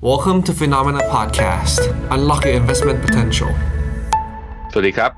[0.00, 1.80] Welcome to Phenomena Podcast.
[2.14, 3.50] Unlock your investment potential.
[4.72, 5.10] สวัสดีครับ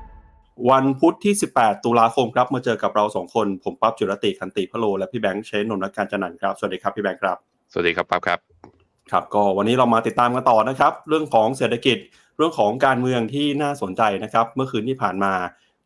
[0.69, 7.37] วันพุธที่ 18 ตุลาคมครับ มาเจอกับเราสองคน ผมปั๊บจุรติคันติพะโล และพี่แบงค์เชนนนท์การจันนันท์ครับ สวัสดีครับ พี่แบงค์ครับ
[7.71, 8.39] สวัสดีครับปั๊บครับ
[9.11, 11.97] ครับ ก็วันนี้เรามาติดตามกันต่อนะครับ เรื่องของเศรษฐกิจ
[12.37, 15.33] เรื่องของการเมืองที่น่าสนใจนะครับ เมื่อคืนที่ผ่านมา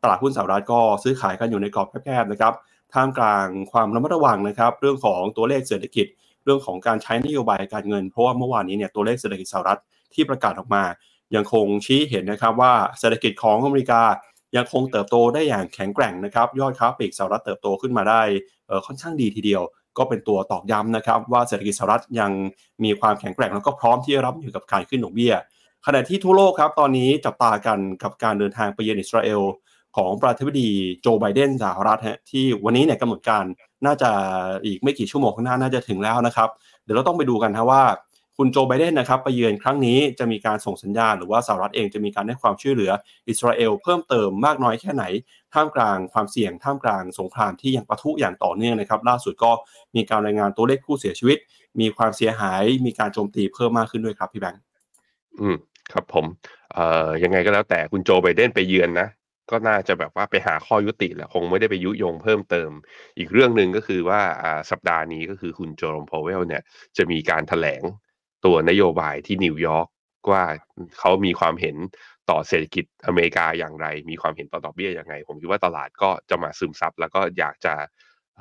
[0.02, 2.54] ตลาดหุ้นสหรัฐก็ซื้อขายกันอยู่ในกรอบแคบๆนะครับ
[2.94, 6.08] ท่ามกลางความระมัดระวังนะครับ เรื่องของตัวเลขเศรษฐกิจ
[6.46, 9.80] เรื่องของการใช้นโยบายการเงิน เพราะว่าเมื่อวานนี้เนี่ยตัวเลขเศรษฐกิจสหรัฐ
[10.14, 10.84] ที่ประกาศออกมา
[11.36, 14.02] ยังคงชี้เห็นนะครับว่าเศรษฐกิจของอเมริกา
[14.56, 18.22] ยังคงเติบโตได้อย่างแข็งแกร่งนะครับยอดค้าปลีกสหรัฐเติบโตขึ้นมาได้
[18.86, 19.62] ค่อนข้างดีทีเดียว
[19.98, 22.32] ก็เป็นตัวตอกย้ำนะครับว่าเศรษฐกิจสหรัฐยัง
[22.84, 25.34] มีความแข็งแกร่งแล้วก็พร้อมที่จะรับมือกับการขึ้นดอกเบี้ย
[25.86, 29.42] ขณะที่ทั่วโลกครับตอนนี้จับตากันกับการเดินทางไปเยือนอิสราเอล
[29.98, 30.70] ของประธานาธิบดี
[31.02, 33.46] โจไบเดนสหรัฐฮะที่วันนี้เนี่ยกำหนดการ
[33.88, 34.12] น่าจะ
[34.66, 36.50] อีกไม่กี่ชั่วโมงข้างหน้าน่าจะถึงแล้วนะครับ
[36.84, 37.84] เดี๋ยวเราต้องไปดูกันนะว่า
[38.38, 42.92] คุณโจไบเดนนะครับไปเยือนครั้งนี้จะมีการส่งสัญญาณ หรือว่าสหรัฐเองจะมีการให้ความช่วยเหลือ
[43.30, 45.04] อิสราเอลเพิ่มเติมมากน้อยแค่ไหน
[45.54, 49.52] ท่ามกลางความเสี่ยงท่ามกลางสงครามที่ยังปะทุอย่างต่อเนื่องนะครับ ล่าสุดก็
[49.96, 51.38] มีการรายงานตัวเลขผู้เสียชีวิต
[51.80, 54.62] มีความเสียหาย มีการโจมตีเพิ่มมากขึ้นด้วยครับพี่แบงค์
[55.40, 55.58] อืม
[55.92, 56.26] ครับผม
[56.74, 59.08] เอ่อยังไงก็แล้วแต่คุณโจไบเดนไปเยือนนะ
[59.52, 62.72] ก็น่าจะแบบว่าไปหาข้อยุติแหละคงไม่ได้ไปยุยงเพิ่มเติม
[63.18, 64.22] อีกเรื่องหนึ่งก็คือว่า
[64.72, 66.62] สัปดาห์นี้ก็คือคุณเจอโรมพาวเวลเนี่ย
[66.98, 67.84] จะมีการแถลง
[68.46, 69.86] ตัวนโยบายที่นิวยอร์
[70.28, 70.44] กว่า
[71.00, 71.76] เขามีความเห็น
[72.30, 77.74] ต่อเศรษฐกิจอเมริกาอย่างไร มีความเห็นต่อดอกเบี้ยยังไงผมคิดว่าตลาดก็จะมาซึมซับ แล้วก็อยากจะ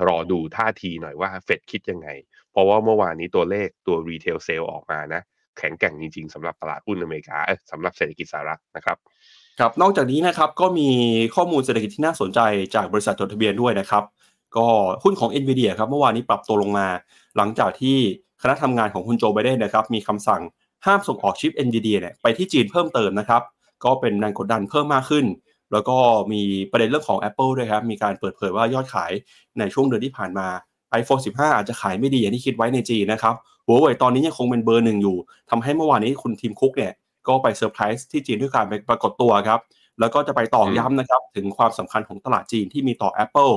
[0.06, 2.08] รอดูท่าทีหน่อยว่าเฟดคิดยังไง
[2.52, 5.22] เพราะว่าเมื่อวานนี้ตัวเลขตัว retail sales ออกมานะ
[5.58, 7.38] แข็งแกร่งจริงๆสำหรับตลาดหุ้นอเมริกา
[7.70, 8.98] สำหรับเศรษฐกิจสหรัฐนะครับ
[9.60, 10.88] ครับนอกจากนี้นะครับก็มี
[11.34, 12.41] ข้อมูลเศรษฐกิจที่น่าสนใจ
[12.74, 14.05] จากบริษัทจดทะเบียนด้วยนะครับ
[14.56, 14.66] ก็
[15.02, 16.86] หุ้นของ NVIDIA ครับเมื่อวานนี้ปรับตัวลงมา
[17.36, 17.97] หลังจากที่
[18.42, 20.42] คณะทำงานของคุณโจไบเดนนะครับมีคำสั่ง
[20.86, 23.42] ห้ามส่งออกชิป NVIDIA เนี่ยไปที่จีนเพิ่มเติมนะครับ
[23.84, 25.27] ก็เป็นแรงกดดันเพิ่มมากขึ้น
[25.72, 25.97] แล้วก็
[26.32, 29.12] มีประเด็นเรื่องของ Apple ด้วยครับ มีการเปิดเผยว่ายอดขาย
[29.59, 30.47] ในช่วงเดือนที่ผ่านมา
[31.00, 33.34] iPhone 15 อาจจะขายไม่ดีอย่างที่คิดไว้ในจีนนะครับ
[33.66, 35.16] หัวเว่ยตอนนี้ยังคงเป็นเบอร์หนึ่งอยู่
[35.50, 36.92] ทำให้เมื่อวานนี้คุณทีมคุกเนี่ย
[37.28, 39.60] ก็ไปเซอร์ไพรส์ที่จีนด้วยการไปปรากฏตัวครับ
[40.00, 43.54] แล้วก็จะไปตอกย้ำนะครับ ถึงความสำคัญของตลาดจีนที่มีต่อ Apple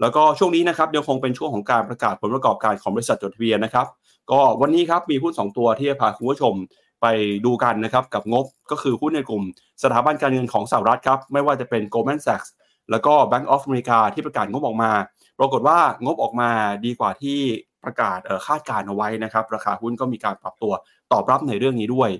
[0.00, 3.86] แล้วก็ช่วงนี้นะครับยังคงเป็นช่วงของการประกาศผลประกอบการของบริษัทจดทะเบียนนะครับ
[4.30, 6.54] ก็วันนี้ครับมีหุ้นสองตัวที่จะพาคุณผู้ชม
[7.02, 7.06] ไป
[7.44, 9.42] ดูกันนะครับกับงบก็คือหุ้นในกลุ่ม
[9.82, 12.48] สถาบันการเงินของสหรัฐครับ ไม่ว่าจะเป็น Goldman Sachs
[12.90, 14.90] แล้วก็ Bank of America ที่ประกาศงบออกมา
[15.38, 16.50] ปรากฏว่างบออกมา
[16.84, 17.38] ดีกว่าที่
[17.84, 20.72] ประกาศเอ่อคาดการณ์เอาไว้นะครับ ราคาหุ้นก็มีการปรับตัว
[21.12, 22.10] ตอบรับในเรื่องนี้ด้วย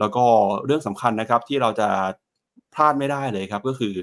[0.00, 0.24] แล้วก็
[0.64, 1.88] เรื่องสำคัญนะครับที่เราจะ
[2.74, 3.94] พลาดไม่ได้เลยครับก็คือ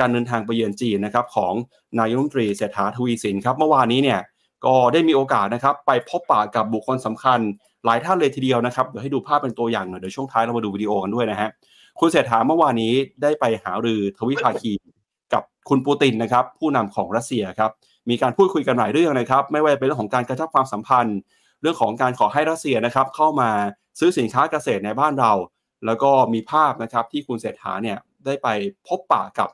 [0.00, 1.52] การเดินทางไปเยือนจีนนะครับของ
[2.00, 4.20] นายกรัฐมนตรีเศรษฐาทวีสินครับเมื่อวานนี้เนี่ย
[4.66, 7.40] ก็ได้มีโอกาสนะครับไปพบปะกับบุคคลสำคัญ
[7.84, 11.50] หลายท่านเลยทีเดียวนะครับเดี๋ยวให้ดูภาพเป็นตัวอย่างหน่อยเดี๋ยวช่วงท้ายเรามาดูวิดีโอกันด้วยนะฮะ
[12.00, 14.72] คุณเศรษฐาเมื่อวานนี้ได้ไปหารือทวิภาคี
[15.32, 17.70] กับคุณปูตินนะครับผู้นำของรัสเซียครับ
[18.10, 21.18] มีการพูดคุยกันหลายเรื่องนะครับ ไม่ว่าจะเป็นเรื่องของการกระชับความสัมพันธ์
[21.62, 23.50] เรื่องของการขอให้รัสเซียนะครับเข้ามา
[23.98, 25.32] ซื้อสินค้าเกษตรในบ้านเรา
[25.86, 28.48] แล้วก็มีภาพนะครับที่คุณเศรษฐาเนี่ยได้ไป
[28.88, 29.48] พบปะกับ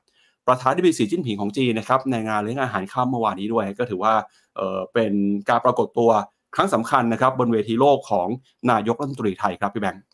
[0.46, 4.14] ประธานาธิบดีสีจิ้นผิงของจีนนะครับในงานเลี้ยงอาหารค่ำเมื่อวานนี้ด้วย ก็ถือว่า
[4.56, 5.12] เเป็น
[5.48, 6.10] การปรากฏตัว
[6.54, 8.28] ครั้งสำคัญนะครับ บนเวทีโลกของ
[8.70, 10.04] นายกรัฐมนตรีไทยครับพี่แบงค์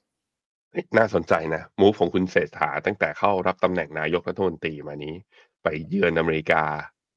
[0.97, 5.15] น่าสนใจนะ move ของคุณเศรษฐาตั้งแต่เข้ารับตำแหน่งนายกรัฐมนตรีมานี้
[5.63, 6.65] ไปเยือนอเมริกา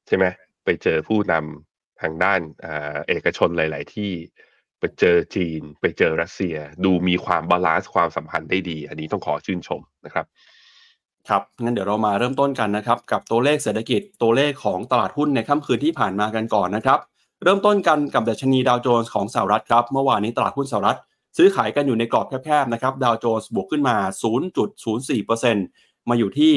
[0.08, 0.26] ใช่ไหม
[0.66, 2.68] ไปเจอผู้นำทางด้านอ
[3.08, 4.12] เอกชนหลาย ๆ ที่
[4.80, 10.26] ไปเจอจีน ไปเจอรัสเซีย ดูมีความ ba lance ความสัมพันธ์ได้ดี อันนี้ต้องขอชื่นชมนะครับ
[11.30, 17.00] ครับงั้นเดี๋ยวเรามาเริ่มต้นกันนะครับ กับตัวเลขเศรษฐกิจตัวเลขของตลาดหุ้นในค่ำคืนที่ผ่านมากันก่อนนะครับ
[17.44, 20.98] เริ่มต้นกันกับดัชนีดาวโจนส์ของสหรัฐครับ เมื่อวานนี้ตลาดหุ้นสหรัฐ
[21.38, 23.96] ซื้อขายกันอยู่ในกรอบแคบๆนะครับดาวโจนส์บวกขึ้นมา
[24.84, 26.54] 0.04%มาอยู่ที่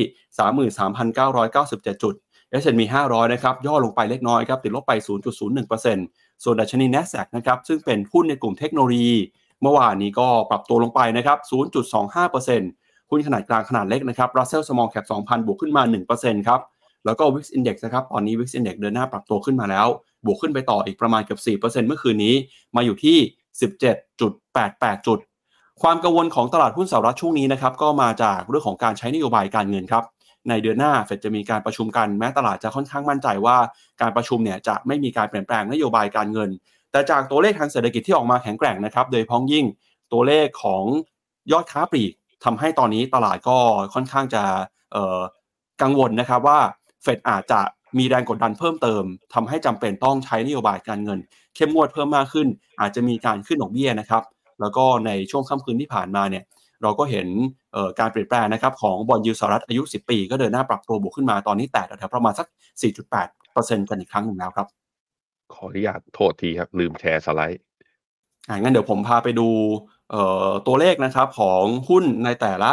[1.19, 2.15] 33,997 จุด
[2.61, 4.93] S&P 500 นะครับ ย่อลงไปเล็กน้อยครับ ติดลบไป
[5.59, 9.15] 0.01% ส่วนดัชนี NASDAQ นะครับซึ่งเป็นหุ้นในกลุ่มเทคโนโลยี
[9.63, 11.39] เมื่อวานนี้ก็ปรับตัวลงไปนะครับ
[12.25, 15.83] 0.25%หุ้นขนาดกลางขนาดเล็กนะครับ Russell Small Cap 2,000 บวกขึ้นมา
[16.15, 16.61] 1%ครับ
[17.05, 19.87] แล้วก็ Wix Index นะครับตอนนี้ Wix Index เดินหน้าปรับตัวขึ้นมาแล้ว
[20.27, 22.35] บวกขึ้นไปต่ออีกประมาณเกือบ 4%เมื่อคืนนี้
[22.77, 23.17] มาอยู่ที่
[23.93, 25.19] 17.88 จุด
[25.83, 30.05] ความกังวลของตลาดหุ้นสหรัฐช่วงนี้นะครับก็มาจากเรื่องของการใช้นโยบายการเงินครับ
[30.49, 33.57] ในเดือนหน้าเฟดจะมีการประชุมกันแม้ตลาดจะค่อนข้างมั่นใจว่า
[34.01, 36.51] การประชุมเนี่ยจะไม่มีการเปลี่ยนแปลงนโยบายการเงิน
[36.93, 39.67] แต่จากตัวเลขทางเศรษฐกิจที่ออกมาแข็งแกร่งนะครับ โดยเฉพ้องยิ่ง
[40.13, 40.85] ตัวเลขของ
[41.53, 42.13] ยอดค้าปลีก
[42.45, 43.57] ทำให้ตอนนี้ตลาดก็
[43.95, 44.43] ค่อนข้างจะ
[45.83, 46.59] กังวลนะครับว่า
[47.03, 47.61] เฟดอาจจะ
[47.99, 49.05] มีแรงกดดันเพิ่มเติม
[49.35, 51.19] ทำให้จำเป็นต้องใช้นโยบายการเงิน
[51.55, 52.49] เข้มงวดเพิ่มมากขึ้น
[52.81, 54.23] อาจจะมีการขึ้นดอกเบี้ยนะครับ
[54.61, 56.45] แล้วก็ในช่วงค่ำคืนที่ผ่านมาเนี่ย
[56.83, 57.27] เราก็เห็น
[58.01, 62.47] การเปลี่ยนแปลงนะครับของบอลยูสหรัฐอายุ 10 ปี ก็เดินหน้าปรับตัวบวกขึ้นมาตอนนี้แตะแถวประมาณสัก
[63.19, 64.67] 4.8%กันอีกครั้งหนึ่งแล้วครับ
[65.55, 67.61] ขออนุญาตโทษทีครับ ลืมแชร์สไลด์
[68.49, 69.49] อ่างั้นเดี๋ยวผมพาไปดู
[70.67, 72.71] ตัวเลขนะครับของหุ้นในแต่ละ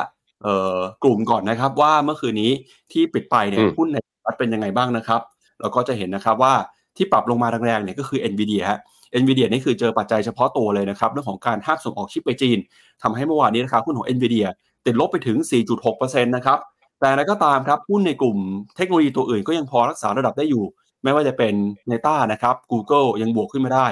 [1.04, 2.52] กลุ่มก่อนนะครับ ว่าเมื่อคืนนี้
[2.92, 5.22] ที่ปิดไปเนี่ยหุ้นในรัฐเป็นยังไงบ้างนะครับ
[5.60, 6.54] เราก็จะเห็นนะครับว่า
[6.98, 8.80] ที่ปรับลงมาแรงๆเนี่ยก็คือ NVIDIA ฮะ
[9.22, 12.58] NVIDIA นี่คือเจอปัจจัยเฉพาะตัวเลยนะครับเรื่องของการห้ามส่งออกชิปไปจีน
[13.04, 14.48] ทำให้เมื่อวานนี้ราคาหุ้นของ NVIDIA
[14.86, 15.38] ติดลบไปถึง
[15.82, 16.60] 4.6%นะครับ
[17.00, 18.38] แต่อะไรก็ตามครับหุ้นในกลุ่ม
[18.78, 20.66] เทคโนโลยีตัวอื่นก็ยังพอรักษาระดับได้อยู่
[21.04, 21.54] ไม่ว่าจะเป็น
[21.90, 23.88] Meta นะครับ Google ยังบวกขึ้นมาได้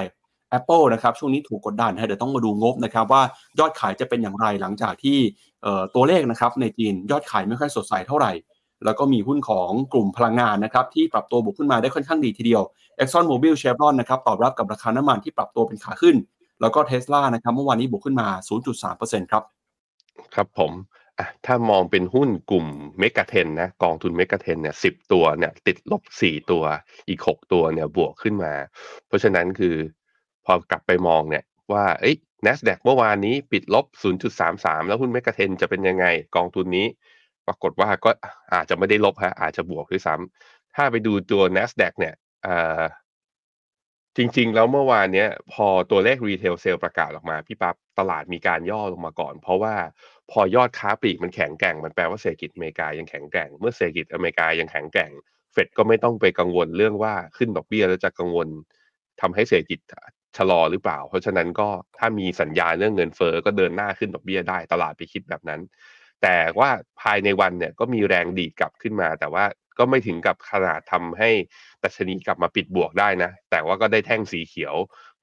[0.58, 3.22] Apple นะครับช่วงนี้ถูกกดดันเดี๋ยวต้องมาดูงบนะครับว่า
[3.58, 5.18] ยอดขายจะเป็นอย่างไรหลังจากที่
[5.94, 8.32] ตัวเลขนะครับในจีนยอดขายไม่ค่อยสดใสเท่าไหร่
[8.84, 12.62] แล้วก็มีหุ้นของกลุ่มพลังงานนะครับที่ปรับตัวบวกขึ้นมาได้ค่อนข้างดีทีเดียว
[13.00, 16.16] Exxon Mobil Chevron นะครับตอบรับกับราคาน้ำมันที่ปรับตัวเป็นขาขึ้น
[16.60, 18.28] แล้วก็เทสลานะครับเมื่อวานนี้บวกขึ้นมา
[18.80, 19.42] 0.3%ครับ
[20.34, 20.72] ครับผม
[21.46, 22.66] ถ้ามองเป็นหุ้นกลุ่ม
[22.98, 26.62] เมกะเทนนะกองทุนเมกะเทนเนี่ยสิบตัวเนี่ยติดลบสี่ตัว
[27.08, 28.54] อีกหกตัวเนี่ยบวกขึ้นมา
[29.06, 29.74] เพราะฉะนั้นคือ
[30.44, 33.86] พอกลับไปมองเนี่ยว่าเอ้ย NASDAQ เมื่อวานนี้ปิดลบ
[34.36, 36.06] 0.33 แล้วหุ้นเมกะเทนจะเป็นยังไง
[36.36, 36.86] กองทุนนี้
[37.46, 38.10] ปรากฏว่าก็
[38.54, 42.14] อาจจะไม่ได้ลบฮะอาจจะบวกด้วยซ้ำถ้าไปดูตัว NASDAQ เนี่ย
[44.16, 49.74] จริง ๆ แล้วเมื่อวานเนี้ย พอตัวเลขรีเทลเซลประกาศออกมา พี่ปั๊บตลาดมีการย่อลงมาก่อน เพราะว่า
[50.30, 55.10] พอยอดค้าปลีกมันแข็งแกร่ง มันแปลว่าเศรษฐกิจอเมริกายังแข็งแกร่ง เมื่อเศรษฐกิจอเมริกายังแข็งแกร่ง
[55.52, 58.48] เฟดก็ไม่ต้องไปกังวลเรื่องว่าขึ้นดอกเบี้ยแล้วจะกังวล
[59.20, 59.80] ทำให้เศรษฐกิจ
[60.36, 61.68] ชะลอหรือเปล่า เพราะฉะนั้นก็
[61.98, 65.60] ถ้ามีสัญญาณเรื่องเงินเฟอ้อก็เดินหน้าขึ้นดอกเบี้ยได้ตลาดไปคิดแบบนั้น
[66.22, 66.70] แต่ว่า
[67.00, 69.44] ภายในวันเนี่ยก็มีแรงดีดกลับขึ้นมา แต่ว่า
[69.78, 71.30] ก็ไม่ถึงกับขนาดทำให้
[71.82, 74.74] ดัชนีกลับมาปิดบวกได้นะ แต่ว่าก็ได้แท่งสีเขียว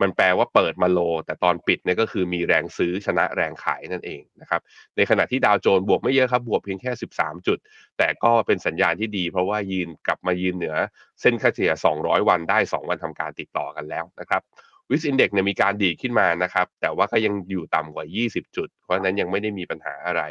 [0.02, 4.62] มันแปลว่าเปิดมาโล แต่ตอนปิดเนี่ยก็คือมีแรงซื้อชนะแรงขายนั่นเองนะครับ
[4.96, 7.58] ในขณะที่ดาวโจนบวกไม่เยอะครับ บวกเพียงแค่ 13 จุด
[7.98, 10.76] แต่ก็เป็นสัญญาณที่ดี เพราะว่ายืนกลับมายืนเหนือ
[11.22, 14.42] เส้นค่าเฉลี่ย 200 วันได้ 2 วันทำการติดต่อกันแล้วนะครับ
[14.90, 20.24] VIX Index เนี่ยมีการดีขึ้นมานะครับ แต่ว่าก็ยังอยู่ต่ำกว่า 20 จุด เพราะนั้นยังไม่ได้มีปัญหาอะไร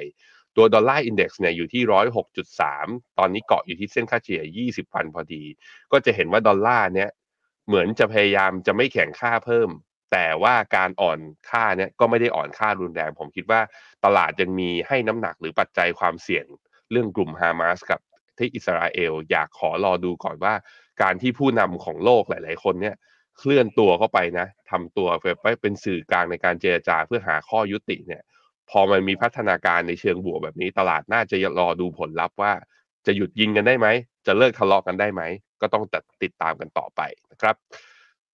[0.56, 2.86] ตัว Dollar Index เนี่ยอยู่ที่ร้อยหกจุดสาม
[3.18, 5.44] ตอนนี้เกาะอยู่ที่เส้นค่าเฉลี่ยยี่สิบวันพอดี
[5.92, 7.10] ก็จะเห็นว่าดอลลาร์เนี่ย
[7.66, 9.70] เหมือนจะพยายามจะไม่แข็งค่าเพิ่ม
[10.12, 11.18] แต่ว่าการอ่อน
[11.50, 13.60] ค่าเนี่ยก็ไม่ได้อ่อนค่ารุนแรง ผมคิดว่า
[14.04, 16.46] ตลาดยังมีให้น้ำหนักหรือปัจจัยความเสี่ยง
[16.90, 18.00] เรื่องกลุ่มฮามาสกับ
[18.38, 20.54] ที่อิสราเอลอยากขอรอดูก่อนว่า
[21.02, 22.96] การที่ผู้นำของโลกหลาย ๆ คนเนี่ย
[23.38, 25.08] เคลื่อนตัวเข้าไปนะทำตัว
[25.42, 28.22] ไปเป็นสื่อกลางในการเจรจาเพื่อหาข้อยุติเนี่ย
[28.70, 32.52] พอมันมีพัฒนาการในเชิงบวกแบบนี้ ตลาดน่าจะรอดูผลลัพธ์ว่า
[33.06, 33.86] จะหยุดยิงกันได้ไหม
[34.26, 35.22] จะเลิกทะเลาะกันได้ไหม
[35.60, 35.84] ก็ต้อง
[36.22, 37.00] ติดตามกันต่อไป
[37.32, 37.56] นะครับ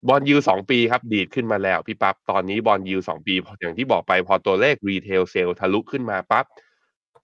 [0.08, 6.46] บอลยูสองปีครับ ดีดขึ้นมาแล้วพี่ปับ๊บตอนนี้บอลยูสองปี อย่างที่บอกไปพอตัวเลขรีเทลเซลทะลุขึ้นมาปับ๊บ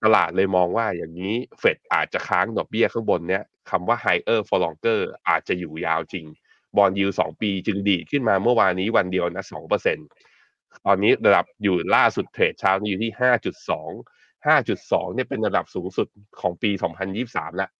[0.04, 6.26] ตลาดเลยมองว่าอย่างนี้เฟดอาจจะค้างดอกเบี้ยข้างบนเนี้ยคำว่า higher for longer อาจจะอยู่ยาวจริง
[6.76, 10.06] บอลยูสองปีจึงดีดขึ้นมาเมื่อวานนี้วันเดียวนะสองเปอร์เซ็นต์
[10.86, 13.90] ตอนนี้ระดับอยู่ล่าสุดเทรดเช้านี้อยู่ที่ห้าจุดสอง
[14.46, 16.08] ห้าจุดสองเนี่ยเป็นระดับสูงสุด
[16.40, 17.70] ของปีสองพันยี่สามแล้ว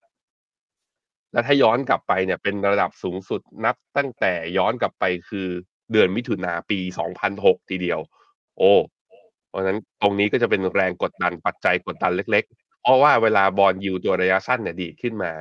[1.31, 5.47] แล้วถ้าย้อนกลับไปเนี่ยเป็นระดับสูงสุดนับตั้งแต่ย้อนกลับไปคือ
[5.91, 7.99] เดือนมิถุนาปีสองพันหกทีเดียว
[8.57, 8.71] โอ้
[9.49, 15.31] เพราะนั้นตรงนี้ก็จะเป็นแรงกดดันปัจจัยกดดันเล็ก ๆ เพราะว่าเวลาบอลยูตัวระยะสั้นเนี่ยดีขึ้นมา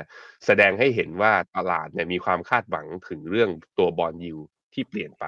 [0.47, 4.37] แสดงให้เห็นว่าตลาดเนี่ยมีความคาดหวังถึงเรื่องตัวบอลยู
[4.75, 5.25] ที่เปลี่ยนไป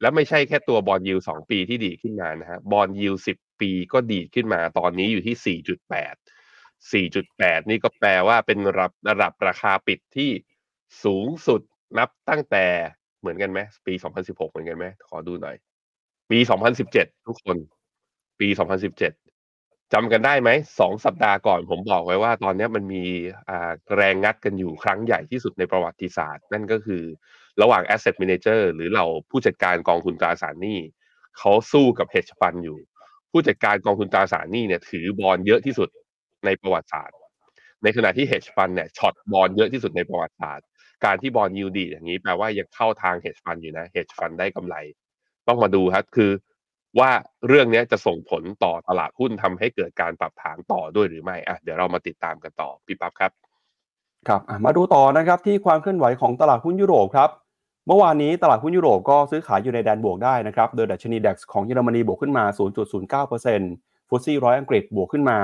[0.00, 6.14] แล้วไม่ใช่แค่ตัวบอลยิวสองปีที่ดีขึ้นมานะฮะบอลยิวสิบปีก็ดีขึ้นมาตอนนี้อยู่ที่สี่จุดแปด
[6.92, 10.30] สี่จุดแปดนี่ก็แปลว่าเป็นระดับระดับราคาปิดที่
[11.04, 11.60] สูงสุด
[11.98, 12.66] นับตั้งแต่
[13.20, 15.56] เหมือนกันไหมปีสองพันสิบหกเหมือนกันไหมขอดูหน่อย
[16.30, 17.56] ปีสองพันสิบเจ็ดทุกคน
[18.40, 19.12] ปีสองพันสิบเจ็ด
[19.92, 23.04] จำกันได้ไหมสองสัปดาห์ก่อนผมบอกไว้ว่า ตอนนี้มันมี
[23.96, 27.02] แรงงัดกันอยู่ครั้งใหญ่ที่สุดในประวัติศาสตร์ นั่นก็คือ
[27.62, 30.78] ระหว่าง asset manager หรือเราผู้จัดการกองทุนตราสารหนี้
[31.38, 32.78] เขาสู้กับ hedge fund อยู่
[33.30, 35.88] ผู้จัดการกองทุนตราสารหนี้เนี่ยถือบอลเยอะที่สุด
[36.44, 37.16] ในประวัติศาสตร์
[37.82, 40.66] ในขณะที่ hedge fund เนี่ยช็อตบอลเยอะที่สุดในประวัติศาสตร์
[41.04, 44.76] การที่บอลยูดีอย่างนี้แปลว่ายังเข้าทาง hedge fund อยู่นะ hedge fund ได้กำไร
[45.48, 46.30] ต้องมาดูครับคือ
[46.98, 47.10] ว่า
[47.48, 53.32] เรื่องนี้จะส่งผลต่อตลาดหุ้นทำให้เกิดการปรับฐานต่อด้วยหรือไม่อะเดี๋ยวเรามาติดตามกันต่อพี่ปั๊บครับ
[54.28, 57.30] ครับมาดูต่อนะครับที่ความเคลื่อนไหวของตลาดหุ้นยุโรปครับ
[57.86, 62.44] เมื่อวานนี้ตลาดหุ้นยุโรปก็ซื้อขายอยู่ในแดนบวกได้นะครับโดยดัชนีดัคของเยอรมนีบวกขึ้นมา
[63.06, 65.36] 0.09%ฟุตซี่ร้อยอังกฤษบวกขึ้นมา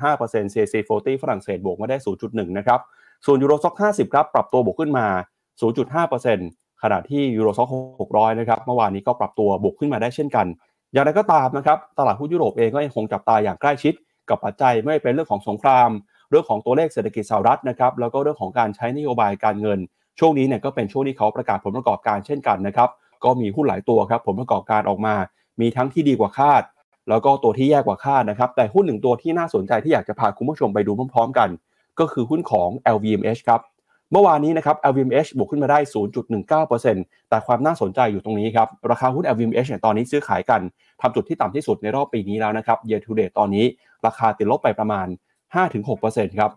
[0.00, 1.96] 0.5% CAC 40 ฝรั่งเศสบวกมาได้
[2.26, 2.80] 0.1 นะครับ
[3.26, 5.06] ส่วนยูโรซ็อก50 ครับ ปรับตัวบวกขึ้นมา
[6.14, 7.68] 0.5%ขณะที่ยูโรซ็อก
[8.00, 10.46] 600 นะครับเมื่อวานนี้ก็ปรับตัวบวกขึ้นมาได้เช่นกัน
[10.92, 13.94] อย่างไรก็ตามนะครับตลาดหุ้นยุโรปเองก็ยังคงจับตาอย่างใกล้ชิด
[14.28, 15.88] กับปัจจัยไม่เป็นเรื่องของสงคราม
[16.30, 19.78] เรื่องของตัวเลขเศรษฐกิจสหรัฐนะครับแล้วก็เรื่องของการใช้นโยบายการเงิน
[20.18, 22.88] ช่วงนี้เนี่ยก็เป็นช่วงที่เขาประกาศผลประกอบการเช่นกันนะครับ
[23.24, 25.14] ก็มีหุ้นหลายตัวครับผลประกอบการออกมา
[25.60, 26.62] มีทั้งที่ดีกว่าคาด
[27.08, 31.48] แล้วก็ตัวที่แย่กว่าคาดนะครับแต่หุ้นหนึ่งตัวที่น่าสนใจที่อยากจะพาคุณผู้ชมไปดูพร้อมๆกัน
[32.00, 33.60] ก็คือหุ้นของ LVMH ครับ
[34.12, 35.78] เมื่อวานนี้นะครับ LVMH บวกขึ้นมาได้
[36.54, 40.60] 0.19%แต่ความน่าสนใจอยู่ตรงนี้ครับ ราคาหุ้น LVMH เนี่ยตอนนี้ซื้อขายกัน
[41.00, 43.64] ทำจุดที่ต่ำที่สุดในรอบปีนี้แล้วนะครับ year to date ตอนนี้
[44.06, 45.06] ราคาติดลบไปประมาณ
[45.54, 46.52] 5-6%ครับ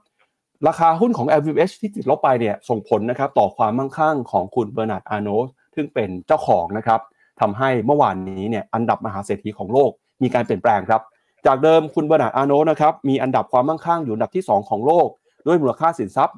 [0.67, 6.99] ราคาหุ้นของ LVMH ที่ติดลบไปเนี่ยส่งผลนะครับต่อความมั่งคั่งของคุณเบอร์นาร์ดอาร์โนต์ซึ่งเป็นเจ้าของนะครับ
[7.41, 9.91] ทำให้เมื่อวานนี้เนี่ยอันดับมหาเศรษฐีของโลก
[10.23, 11.01] มีการเปลี่ยนแปลงครับ
[11.45, 15.07] จากเดิมคุณเบอร์นาร์ดอาร์โนนะครับมีอันดับความมั่งคั่งอยู่อันดับที่ 2 ของโลก
[15.47, 16.37] ด้วยมูลค่าสินทรัพย์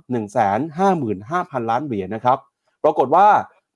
[0.83, 2.38] 155,000 ล้านเหรียญนะครับ
[2.83, 3.27] ปรากฏว่า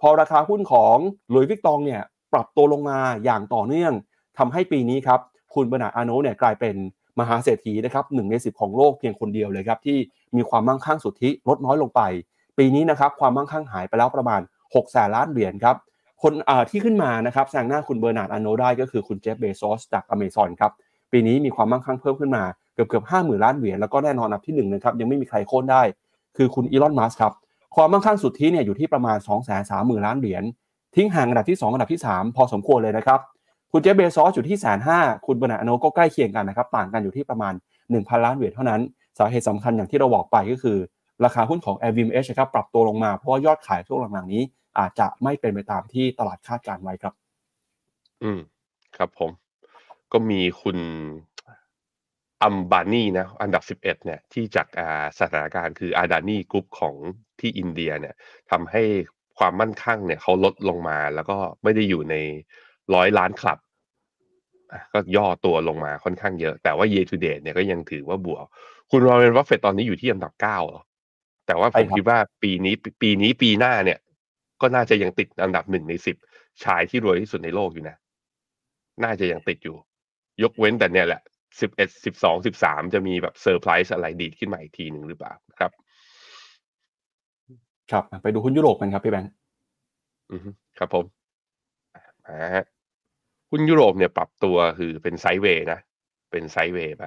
[0.01, 0.98] พอราคาหุ้นของ
[1.29, 2.01] หลุยส์วิตตองเนี่ย
[2.33, 3.93] ปรับตัวลงมาอย่างต่อเนื่อง
[4.38, 5.19] ทำให้ปีนี้ครับ
[5.53, 6.75] คุณเบอร์นาร์ดอาร์โนเนี่ยกลายเป็น
[7.19, 9.97] มหาเศรษฐีนะครับหนึ่งในสิบของโลกเพียงคนเดียวเลยครับที่
[10.35, 12.01] มีความมั่งคั่งสุทธิลดน้อยลงไป
[12.57, 15.75] ปีนี้นะครับความมั่งคั่งหายไปแล้วประมาณ6แสนล้านเหรียญครับ
[16.21, 16.33] คน
[16.69, 20.71] ที่ขึ้นมานะครับแซงหน้าคุณเบอร์นาร์ดอาร์โนได้ก็คือคุณเจฟเบซอสจากอเมซอนครับ
[21.11, 25.81] ปีนี้มีความมั่งคั่งเพิ่มขึ้นมาเกือบเกือบห้าหมื่นล้านเหรียญแล้วก็แน่นอนอันดับที่1นะครับยังไม่มีใครโค่นได้
[26.38, 27.33] คือคุณอีลอนมัสก์ครับ
[27.75, 30.43] ความมั่งคั่งสุทธิเนี่ยอยู่ที่ประมาณ2 3 0 0 0 0ล้านเหรียญ
[30.95, 33.19] ทิ้งห่างอันดับที่ 2 อันดับที่ 3 พอสมควรเลยนะครับ
[33.71, 37.53] คุณเจฟเบซอสอยู่ที่แสนห้าคุณเบอร์นาร์ดอาร์โนก็ใกล้เคียงกันนะครับ ต่างกันอยู่ที่ประมาณ
[37.89, 38.81] 1,000 ล้านเหรียญเท่านั้น
[39.17, 40.77] สาเหตุสำคัญอย่างที่เราบอกไปก็คือ
[41.25, 44.43] ราคาหุ้นของ LVMH ครับปรับตัวลงมาเพราะว่ายอดขายช่วงหลังๆนี้
[44.79, 47.13] อาจจะไม่เป็นไปตามที่ตลาดคาดการณ์ไว้ครับ
[48.23, 48.39] อืม
[48.97, 49.31] ครับผม
[50.11, 50.77] ก็มีคุณ
[52.43, 56.95] อัมบานีนะอันดับสิบเอ็ดเนี่ยที่จากอ่าสถานการณ์คืออาดานีกรุ๊ปของ
[57.39, 58.15] ที่อินเดียเนี่ย
[58.51, 58.83] ทำให้
[59.38, 62.15] ความมั่งคั่งเนี่ยเขาลดลงมาแล้วก็ไม่ได้อยู่ใน
[62.96, 63.60] ร้อยล้านคลับ
[64.93, 68.46] ก็ย่อตัวลงมาค่อนข้างเยอะ แต่ว่า year to date เนี่ยก็ยังถือว่าบวก
[68.91, 70.60] คุณวอร์เรนบัฟเฟตต์ตอนนี้อยู่ที่อันดับเก้า
[71.48, 74.00] แต่ว่าผมคิดว่าปีนี้ปีนี้ปีหน้าเนี่ย
[74.62, 76.15] ก็น่าจะยังติดอันดับหนึ่งในสิบ
[76.63, 77.96] ชายที่รวยที่สุดในโลกอยู่นะ
[79.03, 79.75] น่าจะยังติดอยู่
[80.43, 81.22] ยกเว้นแต่เนี่ยแหละ
[81.62, 85.72] สิบเอ็ดสิบสองสิบสามจะมีแบบเซอร์ไพรส์อะไรดีดขึ้นมาอีกทีหนึ่งหรือเปล่าครับ
[87.91, 89.31] ครับ ไปดูหุ้นยุโรปกันครับพี่แบงค์
[90.31, 90.41] อือ
[90.77, 91.05] ครับผม
[92.25, 92.39] มา
[93.50, 95.79] หุ้นยุโรปเนี่ยปรับตัวคือเป็นไซด์เวย์นะ
[96.32, 97.06] เป็นไซด์เวย์ไป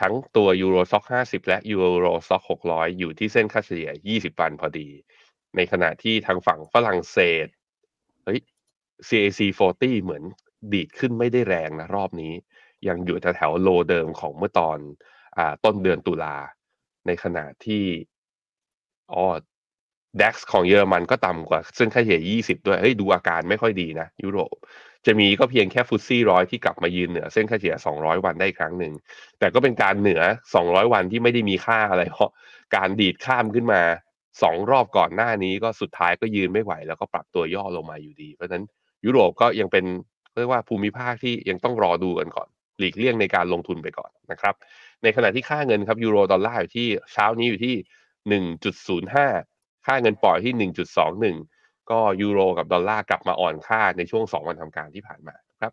[0.00, 4.88] ทั้งตัวยูโรซ็อกห้าสิบและยูโรซ็อกหกร้อยอยู่ที่เส้นค่าเฉลี่ยยี่สิบวันพอดี
[5.56, 7.46] ในขณะที่ทางฝั่งฝรั่งเศส
[8.24, 8.40] เฮ้ย
[9.08, 9.40] CAC
[9.72, 10.24] 40 เหมือน
[10.72, 12.32] ดีดขึ้นไม่ได้แรงนะรอบนี้
[12.88, 14.78] ยังอยู่แถวๆโลเดิมของเมื่อตอน
[15.36, 16.36] อต้นเดือนตุลา
[17.06, 17.84] ในขณะที่
[19.12, 19.24] อ๋อ
[20.20, 24.56] DAX ของเยอรมันก็ต่ำกว่าเส้นค่าเฉลี่ย 20 ด้วย เฮ้ย ดูอาการไม่ค่อยดีนะ ยุโรป
[25.06, 28.92] จะมีก็เพียงแค่ฟุตซี่ร้อยที่กลับมายืนเหนือเส้นค่าเฉลี่ย 200 วันได้ครั้งหนึ่ง
[29.38, 30.22] แต่ก็เป็นการเหนือ
[30.58, 32.30] 200 วันที่ไม่ได้มีค่าอะไร เพราะ
[32.76, 33.82] การดีดข้ามขึ้นมา
[34.42, 38.64] สองรอบก่อนหน้านี้ก็สุดท้ายก็ยืนไม่ไหว แล้วก็ปรับตัวย่อลงมาอยู่ดี เพราะฉะนั้น
[39.04, 39.84] ยุโรปก็ยังเป็น
[40.38, 44.54] เรียกว่าภูมิภาคที่ยังต้องรอดูกันก่อน หลีกเลี่ยงในการลงทุนไปก่อนนะครับ
[45.02, 47.74] ในขณะที่ค่าเงินครับยูโรดอลลาร์อยู่ที่เช้านี้อยู่ที่
[48.54, 50.70] 1.05 ค่าเงินปอนด์ที่
[51.38, 51.53] 1.21
[51.90, 55.72] ก็ยูโรกับดอลลาร์กลับมาอ่อนค่าในช่วง 2 วันทำการที่ผ่านมาครับ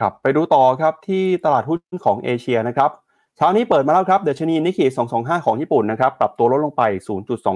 [0.00, 2.90] ครับไปดูต่อครับที่ตลาดหุ้นของเอเชียนะครับ
[3.36, 4.86] เช้านี้เปิดมาแล้วครับดัชนีนิกเคอิ
[5.16, 6.82] 225 ของญี่ปุ่นนะครับปรับตัวลดลงไป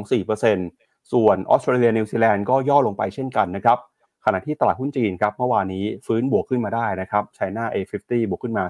[0.01, 3.79] 0.24%ส่วนออสเตรเลียนิวซีแลนด์ก็ย่อลงไปเช่นกันนะครับ
[4.25, 8.65] ขณะที่ตลาดหุ้นจีนครับเมื่อวานนี้ฟื้นบวกขึ้นมาได้นะครับไชน่า A50 บวกขึ้นมา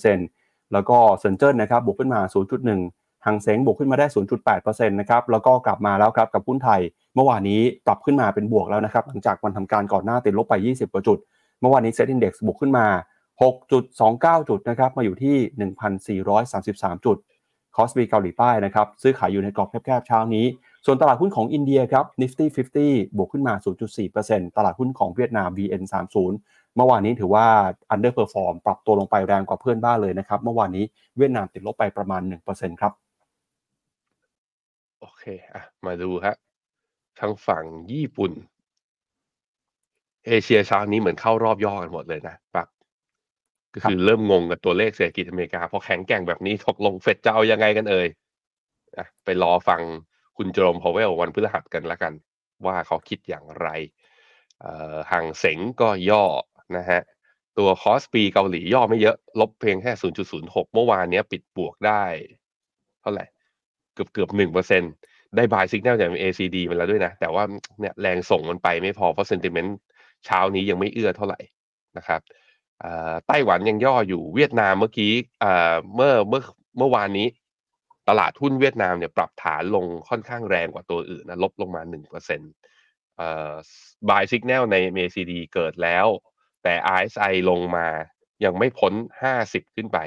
[0.00, 2.20] 0.4%แล้วก็เซินเจิ้นนะครับบวกขึ้นมา
[2.72, 4.06] 0.1ฮั่งเส็งบวกขึ้นมาได้
[4.52, 6.80] 0.8%นะครับแล้วก็กลับมาแล้วครับกับหุ้นไทย
[7.16, 11.18] เมื่อวานนี้ปรับขึ้นมาเป็นบวกแล้วนะครับหลังจากวันทำการก่อนหน้าติดลบไป 20 กว่าจุด
[11.60, 12.86] เมื่อวานนี้ SET Index บวกขึ้นมา
[13.68, 17.16] 6.29 จุดนะครับมาอยู่ที่ 1,433 จุด
[17.76, 20.46] คอสปีเกาหลีใต้นะครับซื้อขายอยู่ในกรอบแคบๆเช้านี้
[20.86, 22.46] ส่วนตลาดหุ้นของอินเดียครับ Nifty
[22.80, 23.54] 50 บวกขึ้นมา
[24.04, 26.16] 0.4%ตลาดหุ้นของเวียดนาม VN30
[26.76, 27.46] เมื่อวานนี้ถือว่า
[27.94, 30.84] underperform ปรับตัวลงไปแรงกว่าเพื่อนบ้านเลยนะครับ เมื่อวานนี้
[31.16, 32.92] เวียดนามติดลบไปประมาณ 1%ครับ
[35.00, 36.36] โอเคอะมาดูฮะ
[37.20, 38.32] ทางฝั่งญี่ปุ่น
[40.26, 42.68] เอเชียเช้านี้เหมือนเข้ารอบย่อกันหมดเลยนะปัก
[43.74, 48.08] ก็คือเริ่มงงกับตัวเลขเศรษฐกิจอเมริกาพอแข็งแกร่งแบบนี้ตกลงเฟดจะเอายังไงกันเอ่ย
[48.98, 49.80] อะไปรอฟัง
[50.36, 52.12] คุณเจอโรมพาวเวลวันพฤหัสกันแล้วกัน
[52.66, 53.68] ว่าเขาคิดอย่างไร
[55.10, 56.24] ฮั่งเส็งก็ย่อ
[56.76, 57.00] นะฮะ
[57.58, 59.92] ตัวคอสปีเกาหลีย่อไม่เยอะ ลบเพียงแค่
[60.32, 62.04] 0.06 เมื่อวานเนี้ยปิดบวกได้
[63.00, 63.26] เท่าไหร่
[63.94, 64.82] เกือบเกือบหนึ่งเปอร์เซ็นต์
[65.36, 67.44] ได้ buy signal จาก MACD มันแล้วด้วยนะ แต่ว่า
[67.80, 69.76] เนี่ยแรงส่งมันไปไม่พอเพราะ sentiment
[70.24, 71.40] เช้านี้ยังไม่เอื้อเท่าไหร่
[71.96, 72.20] นะครับ
[73.26, 75.12] ไต้หวันยังย่ออยู่เวียดนามเมื่อกี้
[75.94, 76.42] เมื่อเมื่อ
[76.78, 77.28] เมื่อวานนี้
[78.08, 83.52] ตลาดหุ้นเวียดนามเนี่ยปรับฐานลงค่อนข้างแรงกว่าตัวอื่นนะลบลงมา1%เปอ่อ
[84.08, 86.06] บายสิกแนลใน MACD เกิดแล้ว
[86.62, 87.86] แต่ RSI ลงมา
[88.44, 88.92] ยังไม่พ้น
[89.34, 89.98] 50 ขึ้นไป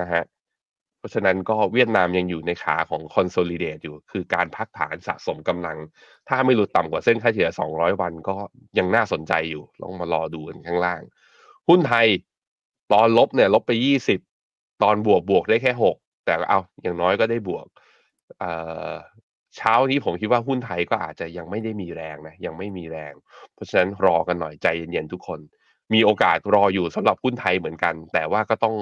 [0.00, 0.22] นะฮะ
[1.00, 5.76] เพราะฉะนั้นก็เวียดนามยังอยู่ในขาของ consolidate อยู่ คือการพักฐานสะสมกำลัง
[6.28, 8.36] ถ้าไม่หลุดต่ำกว่าเส้นค่าเฉลี่ย 200 วันก็
[8.78, 11.02] ยังน่าสนใจอยู่ ลองมารอดูกันข้างล่าง
[11.68, 12.06] หุ้นไทย
[12.92, 14.20] ตอนลบเนี่ยลบไป 20
[14.82, 17.66] ตอนบวกบวกได้แค่ 6 แต่เอาอย่างน้อยก็ได้บวก
[19.56, 23.14] เช้านี้ผมคิดว่าหุ้นไทยก็อาจจะยังไม่ได้มีแรงนะยังไม่มีแรง
[23.54, 25.40] เพราะฉะนั้นรอกันหน่อยใจเย็นๆทุกคน
[25.94, 28.74] มีโอกาสรออยู่สำหรับหุ้นไทยเหมือนกัน แต่ว่าก็ต้อง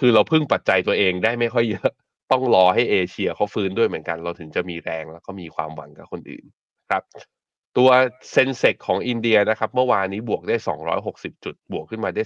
[0.00, 1.90] คือเราพึ่งปัจจัยตัวเองได้ไม่ค่อยเยอะ
[2.32, 6.44] ต้องรอให้เอเชียเขาฟื้นด้วยเหมือนกัน เราถึงจะมีแรงแล้วก็มีความหวังกับคนอื่น
[6.90, 7.02] ครับ
[7.76, 7.90] ตัว
[8.32, 10.56] เซนเซกของอินเดียนะครับ เมื่อวานนี้บวกได้
[11.00, 12.22] 260 จุด บวกขึ้นมาได้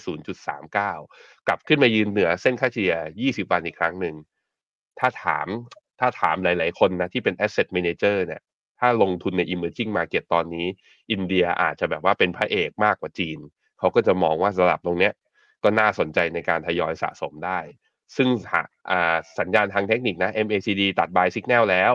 [0.72, 4.14] 0.39 กลับขึ้นมายืนเหนือเส้นค่าเฉลี่ย 20 วันอีกครั้งหนึ่ง
[4.98, 5.46] ถ้าถาม
[6.00, 8.42] ถ้าถามหลาย ๆ คนนะที่เป็น asset manager เนี่ย
[8.80, 10.66] ถ้าลงทุนใน emerging market ตอนนี้
[11.12, 13.38] อินเดียอาจจะแบบว่าเป็นพระเอกมากกว่าจีน
[13.78, 15.12] เขาก็จะมองว่าระดับตรงเนี้ย
[15.64, 17.58] ก็น่าสนใจในการทยอยสะสมได้
[18.16, 18.28] ซึ่ง
[19.38, 21.94] สัญญาณทางเทคนิคนะ MACD ตัด buy signal แล้ว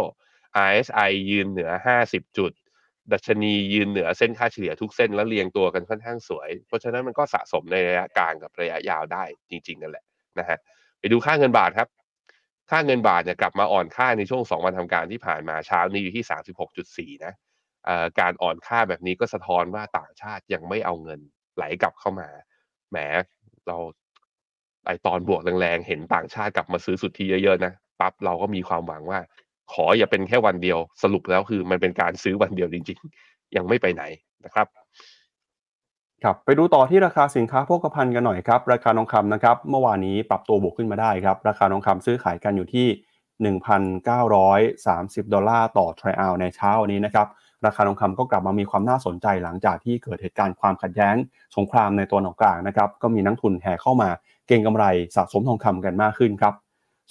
[0.67, 1.71] RSI ยืนเหนือ
[2.03, 2.51] 50 จุด
[3.11, 10.03] ดัชนียืนเหนือเส้นค่าเฉลี่ยทุกเส้นแล้วเรียงตัวกันค่อนข้างสวย เพราะฉะนั้นมันก็สะสมในระยะกลางกับระยะยาวได้จริงๆนั่นแหละ
[10.39, 10.57] นะฮะ
[10.99, 11.87] ไปดูค่าเงินบาทครับ
[12.71, 16.25] ค่าเงินบาทเนี่ยกลับมาอ่อนค่าในช่วง 2 วันทำการที่ผ่านมาเช้านี้อยู่ที่
[17.13, 17.33] 36.4 นะ
[18.19, 21.19] การอ่อนค่าแบบนี้ก็สะท้อนว่าต่างชาติยังไม่เอาเงิน
[21.55, 22.29] ไหลกลับเข้ามา
[22.91, 22.97] แหม
[23.67, 23.77] เรา
[24.85, 29.19] ไอตอนบวกแรงๆ เห็นต่างชาติกลับมาซื้อสุทธิเยอะๆนะปั๊บเราก็มีความหวังว่า
[29.73, 34.03] ขออย่าเป็นแค่วันเดียวสรุปแล้วคือมันเป็นการซื้อวันเดียวจริง ๆ ยังไม่ไปไหน
[34.45, 34.67] นะครับ
[36.23, 42.87] ครับไปดูต่อที่ราคาสินค้าโภคภัณฑ์กันหน่อยครับ ราคาทองคำนะครับ เมื่อวานนี้ปรับตัวบวกขึ้นมาได้ครับ ราคาทองคำซื้อขายกันอยู่ที่
[44.07, 47.27] 1,930 ดอลลาร์ต่อทริอัลในเช้านี้นะครับ
[47.65, 51.15] ราคาทองคำก็กลับมามีความน่าสนใจหลังจากที่เกิดเหตุการณ์ความขัดแย้ง
[51.57, 54.09] สงครามในตัวหนองกลางนะครับก็มีนักทุนแห่เข้ามา
[54.47, 56.53] เก็งกำไรสะสมทองคำกันมากขึ้นครับ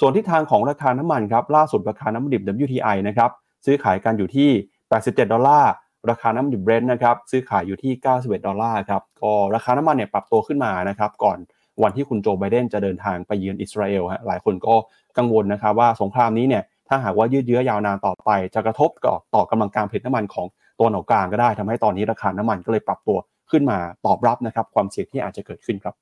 [0.00, 3.30] ส่วนทิศทางของราคาน้ำมันครับล่าสุดราคาน้ำมันดิบ WTI นะครับ
[3.66, 4.50] ซื้อขายกันอยู่ที่
[4.88, 5.72] 87 ดอลลาร์
[6.10, 11.38] ราคาน้ำมันดิบเบรนท์นะครับซื้อขายอยู่ที่ 91 ดอลลาร์ครับก็ราคาน้ำมันเนี่ยปรับตัวขึ้นมานะครับก่อน
[11.82, 14.74] วันที่คุณโจไบเดนจะเดินทางไปเยือนอิสราเอลฮะหลายคนก็
[15.18, 20.46] กังวลนะครับว่าสงครามนี้เนี่ย ถ้าหากว่ายืดเยื้อยาวนานต่อไป จะกระทบกับต่อกำลังการผลิตน้ำมันของ
[20.78, 23.18] ตัวหนอกลางก็ได้ทำให้ตอนนี้ราคาน้ำมันก็เลยปรับตัว
[23.50, 25.94] ขึ้นมาตอบรับนะครับ ความเสี่ยงที่อาจจะเกิดขึ้นครับ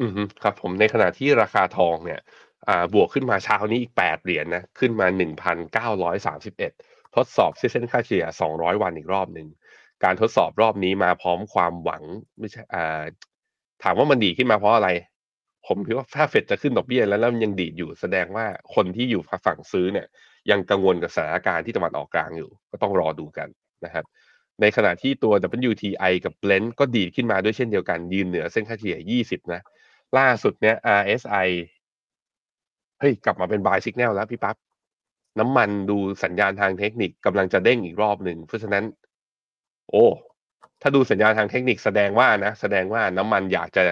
[0.00, 0.10] อืม
[0.42, 2.20] ครับ ผมในขณะที่ราคาทองเนี่ย
[2.68, 6.72] อ่าบวกขึ้นมาเช้านี้อีกแปดเหรียญนนะขึ้นมาหนึ่งพันเก้าร้อยสามสิบเอ็ด
[7.16, 9.48] ทดสอบเส้นค่าเฉลี่ยสองร้อยวันอีกรอบหนึ่ง
[10.04, 12.02] การทดสอบรอบนี้มาพร้อมความหวัง
[12.38, 13.02] ไม่ใช่อ่า
[13.82, 14.88] ถามว่ามันดีขึ้นมาเพราะอะไร
[15.66, 20.06] ผมคิดว่าถ้าเฟดจะขึ้นดอกเบี้ยแล้วแล้วมันยังดีดอยู่แสดงว่าคนที่อยู่ฝั่งซื้อเนี่ย
[20.50, 23.48] ยังกังวลกับสถานการณ์ที่ตะวันออกกลางอยู่ ก็ต้องรอดูกัน
[23.84, 24.04] นะครับ
[24.60, 25.32] ในขณะที่ตัว
[25.70, 29.60] WTI กับ Blend ก็ดีดขึ้นมาด้วยเช่นเดียวกัน ยืนเหนือเส้นค่าเฉลี่ย 20 นะ
[30.18, 31.48] ล่าสุดเนี้ย RSI
[33.00, 34.56] เฮ้ย กลับมาเป็น buy signal แล้วพี่ปับ๊บ
[35.38, 38.84] น้ำมันดูสัญญาณทางเทคนิคกำลังจะเด้งอีกรอบหนึ่งเพราะฉะนั้น
[39.90, 40.06] โอ้
[40.82, 43.84] ถ้าดูสัญญาณทางเทคนิคแสดงว่านะ แสดงว่าน้ำมันอยากจะ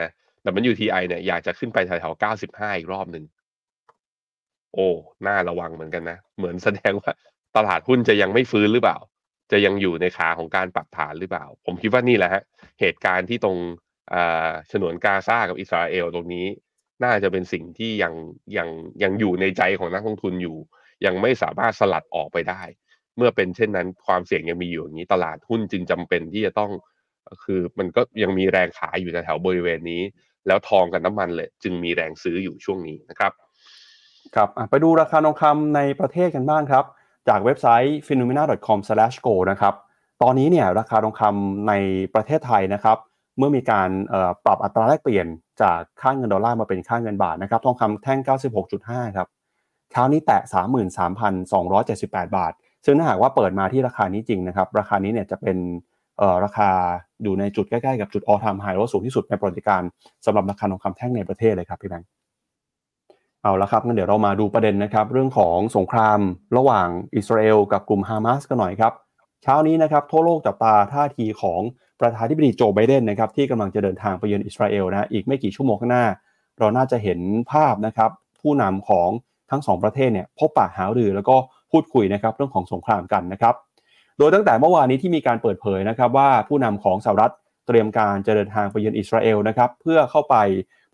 [0.73, 3.25] WTI เนี่ยอยากจะขึ้นไปแถวๆ95 อีกรอบหนึ่ง
[4.75, 4.89] โอ้
[5.27, 7.13] น่าระวังเหมือนกันนะ เหมือนแสดงว่า
[7.57, 8.99] ตลาดหุ้นจะยังไม่ฟื้นหรือเปล่า
[9.53, 12.43] จะยังอยู่ในขาของการปรับฐานหรือเปล่า ผมคิดว่านี่แหละฮะ
[12.81, 13.57] เหตุการณ์ที่ตรง
[14.71, 16.47] ฉนวนกาซากับอิสราเอลตรงนี้
[17.05, 18.15] น่าจะเป็นสิ่งที่ยัง
[18.57, 18.69] ยัง
[19.03, 20.57] ยังอยู่ในใจของนักลงทุนอยู่
[21.07, 22.63] ยังไม่สามารถสลัดออกไปได้
[23.17, 26.71] เมื่อเป็นเช่นนั้นความเสี่ยงยังมีอยู่อย่างนี้ตลาดหุ้นจึงจำเป็นที่จะต้อง
[27.45, 30.03] คือมันก็ยังมีแรงขายอยู่แถวบริเวณนี้
[30.49, 33.33] แล้วทองกับน้ำมันเลยจึงมีแรงซื้ออยู่ช่วงนี้นะครับ
[34.35, 36.85] ครับไปดูราคาทองคำในประเทศกันบ้างครับ
[37.29, 39.75] จากเว็บไซต์ phenomena.com/go นะครับ
[40.23, 41.73] ตอนนี้เนี่ยราคาทองคำใน
[42.15, 42.99] ประเทศไทยนะครับ
[43.39, 43.89] เมื่อมีการ
[44.45, 45.27] ปรับอัตราแลกเปลี่ยน
[45.63, 48.19] จากค่าเงินดอลลาร์มาเป็นค่าเงินบาทนะครับทองคำแท่ง
[48.69, 49.29] 96.5 ครับ
[49.91, 50.41] เช้านี้แตะ
[51.19, 52.53] 33,278 บาท
[52.85, 55.57] ซึ่งถ้าหากว่าเปิดมาที่ราคานี้จริงนะครับ ราคานี้เนี่ยจะเป็น
[56.45, 56.71] ราคา
[57.23, 59.83] อยู่ในจุดใกล้ๆกับจุด all time high หรือว่าสูงที่สุดในประวัติการ
[60.25, 62.09] สำหรับราคาทองคำแท่งในประเทศเลยครับพี่แบงค์
[63.43, 66.19] เอาละครับงั้นเดี๋ยวเรามาดูประเด็นนะครับ เรื่องของสงคราม
[66.57, 68.93] ระหว่างอิสราเอลกับกลุ่มฮามาสกันหน่อยครับ
[69.43, 71.61] เช้านี้นะครับทั่วโลกจับตาท่าทีของ
[72.01, 76.07] ประธานาธิบดีโจไบเดนนะครับที่กำลังจะเดินทางไปเยือนอิสราเอลนะอีกไม่กี่ชั่วโมงข้างหน้า
[76.59, 77.21] เราน่าจะเห็น
[77.53, 79.11] ภาพนะครับผู้นำของ
[79.51, 81.37] ทั้งสองประเทศเนี่ยพบปะหารือแล้วก็
[81.71, 83.55] พูดคุยนะครับเรื่องของสงครามกันนะครับ
[84.19, 87.33] โดยตั้งแต่เมื่อวานนี้ที่มีการเปิดเผยนะครับว่าผู้นำของสหรัฐ
[87.67, 90.37] เตรียมการจะเดินทางไปเยือนอิสราเอลนะครับเพื่อเข้าไป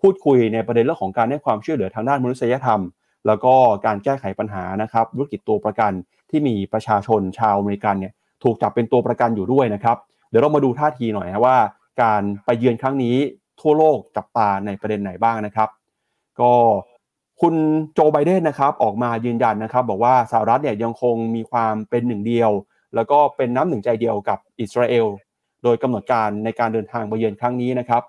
[0.00, 2.80] พูดคุยในประเด็นเรื่องของการให้ความช่วยเหลือทางด้านมนุษยธรรม
[3.26, 3.54] แล้วก็
[3.86, 5.92] การแก้ไขปัญหานะครับธุรกิจตัวประกัน
[6.30, 9.96] ที่มีประชาชนชาวอเมริกันเนี่ยถูกจับเป็นตัวประกันอยู่ด้วยนะครับ
[10.30, 11.58] เดี๋ยวเรามาดูท่าทีหน่อยนะว่า
[12.02, 13.16] การไปเยือนครั้งนี้
[13.60, 15.68] ทั่วโลกจับตาในประเด็นไหนบ้างนะครับ
[16.40, 16.52] ก็
[17.40, 17.54] คุณ
[17.94, 22.50] โจไบเดนนะครับออกมายืนยันนะครับ บอกว่าสหรัฐเนี่ยยังคงมีความเป็นหนึ่งเดียว
[22.94, 25.06] แล้วก็เป็นน้ำหนึ่งใจเดียวกับอิสราเอล
[25.62, 28.02] โดยกำหนดการในการเดินทางมาเยือนครั้งนี้นะครับ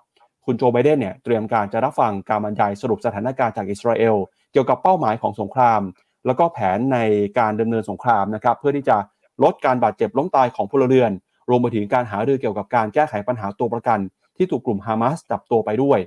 [0.46, 4.16] คุณโจไบเดนเนี่ยเตรียมการจะรับฟังการบรรยายสรุปสถานการณ์จากอิสราเอล
[4.52, 5.80] เกี่ยวกับเป้าหมายของสงคราม
[6.26, 6.98] แล้วก็แผนใน
[7.38, 8.96] การดำเนินสงครามนะครับเพื่อที่จะ
[9.42, 11.10] ลดการบาดเจ็บล้มตายของพลเรือน
[11.48, 13.98] รวมไปถึงการหารือเกี่ยวกับการแก้ไขปัญหาตัวประกัน
[14.36, 15.98] ที่ถูกกลุ่มฮามาสจับตัวไปด้วย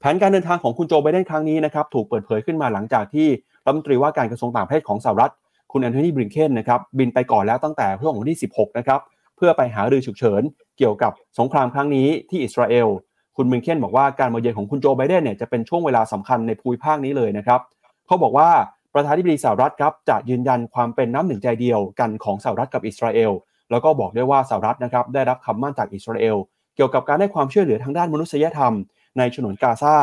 [0.00, 3.28] แผนการเดินทางของคุณโจไบเดนครั้งนี้นะครับถูกเปิดเผยขึ้นมาหลังจากที่
[3.64, 5.32] รัฐมนตรีว่าการกระทรวงต่างประเทศของสหรัฐ
[5.72, 9.00] คุณแอนโทนีบริงเคนนะครับบินไปก่อนแล้วตั้งแต่ช่วงวันที่ 16 นะครับ
[9.36, 10.42] เพื่อไปหารือฉุกเฉิน
[10.78, 12.88] เกี่ยวกับสงครามครั้งนี้ที่อิสราเอล
[13.36, 17.60] คุณบริงเคนบอกว่าการมาเยือนของคุณโจไบเดนเนี่ยจะเป็นช่วงเวลาสำคัญในภูมิภาคนี้เลยนะครับ
[18.06, 18.48] เขาบอกว่า
[18.94, 23.32] ประธานาธิบดีสหรัฐครับจะยืนยันความเป็นน้ำหนึ่งใจเดียวกันของสหรัฐกับอิสราเอล
[23.70, 26.36] แล้วก็บอกด้วยว่าสหรัฐนะครับได้รับคำมั่นจากอิสราเอล
[26.76, 28.72] เกี่ยวกับการให้ความช่วยเหลือทางด้านมนุษยธรรม
[29.18, 29.96] ในฉนวนกาซา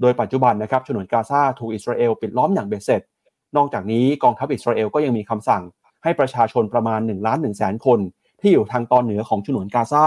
[0.00, 3.02] โดยปัจจุบันนะครับฉนวนกาซาถูกอิสราเอลปิดล้อมอย่างเบ็ดเสร็จ
[3.56, 5.62] นอกจากนี้กองทัพอิสราเอลก็ยังมีคำสั่ง
[6.02, 8.00] ให้ประชาชนประมาณ1ล้าน1แสนคน
[8.40, 10.06] ที่อยู่ทางตอนเหนือของฉนวนกาซา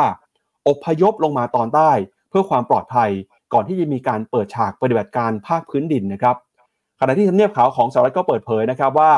[0.68, 1.92] อพยพลงมาตอนใต้
[2.30, 3.10] เพื่อความปลอดภัย
[3.54, 6.36] ก่อนที่จะมีการเปิดฉากปฏิบัติการภาคพื้นดินนะครับ
[7.00, 9.12] ขณะที่ทำเนียบขาวของสหรัฐก็เปิดเผยนะครับว่า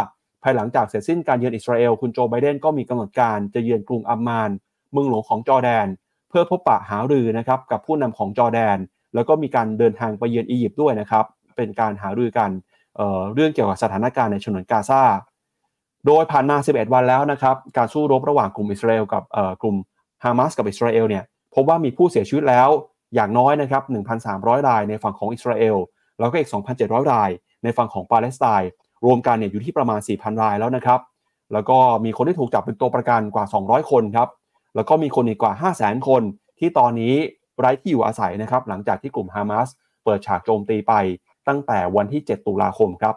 [0.44, 4.50] ภายหลังจากเสร็จสิ้นการเยือนอิสราเอลคุณโจไบเดนก็มีกำหนดการจะเยือนกรุงอัมมาน
[4.92, 5.88] เมืองหลวงของจอแดน
[6.30, 8.78] เพื่อพบปะหารือนะครับกับผู้นำของจอแดน
[9.16, 12.50] แล้วก็มีการเดินทางไปเยือนอียิปต์ด้วยนะครับเป็นการหารือกัน
[12.96, 15.02] เเรื่องเกี่ยวกับสถานการณ์ในฉนวนกาซา
[16.08, 19.24] โดยผ่านมา 11 วันแล้วนะครับ การสู้รบระหว่างกลุ่มอิสราเอลกับ
[19.62, 19.76] กลุ่ม
[20.24, 21.24] ฮามาสกับอิสราเอลเนี่ย
[21.56, 22.70] พบว่ามีผู้เสียชีวิตแล้ว
[23.16, 23.84] อย่างน้อยนะครับ
[24.26, 25.78] 1,300 รายในฝั่งของอิสราเอล
[26.20, 26.50] แล้วก็อีก
[26.82, 27.30] 2,700 ราย
[27.64, 28.70] ในฝั่งของปาเลสไตน์
[29.06, 31.00] รวมกันเนี่ยอยู่ที่ประมาณ 4,000 รายแล้วนะครับ
[31.54, 34.30] แล้วก็มีคนที่ถูกจับเป็นตัวประกันกว่า 200 คนครับ
[34.76, 36.22] แล้วก็มีคนอีกกว่า 500,000 คน
[36.60, 37.14] ที่ตอนนี้
[37.60, 39.68] ไร้ที่อยู่อาศัยนะครับ หลังจากที่กลุ่มฮามาส
[40.04, 40.94] เปิดฉากโจมตีไป
[41.48, 43.16] ตั้งแต่วันที่ 7 ตุลาคมครับ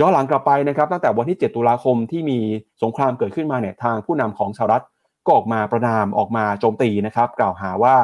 [0.00, 2.38] ย้อนหลังกลับไปนะครับตั้งแต่วันที่ 7 ตุลาคมที่มี
[2.82, 4.84] สงครามเกิดขึ้นมาเนี่ยทางผู้นำของสหรัฐ
[5.26, 7.94] ก็ออกมาประนามออกมาโจมตีนะครับ กล่าวหาว่า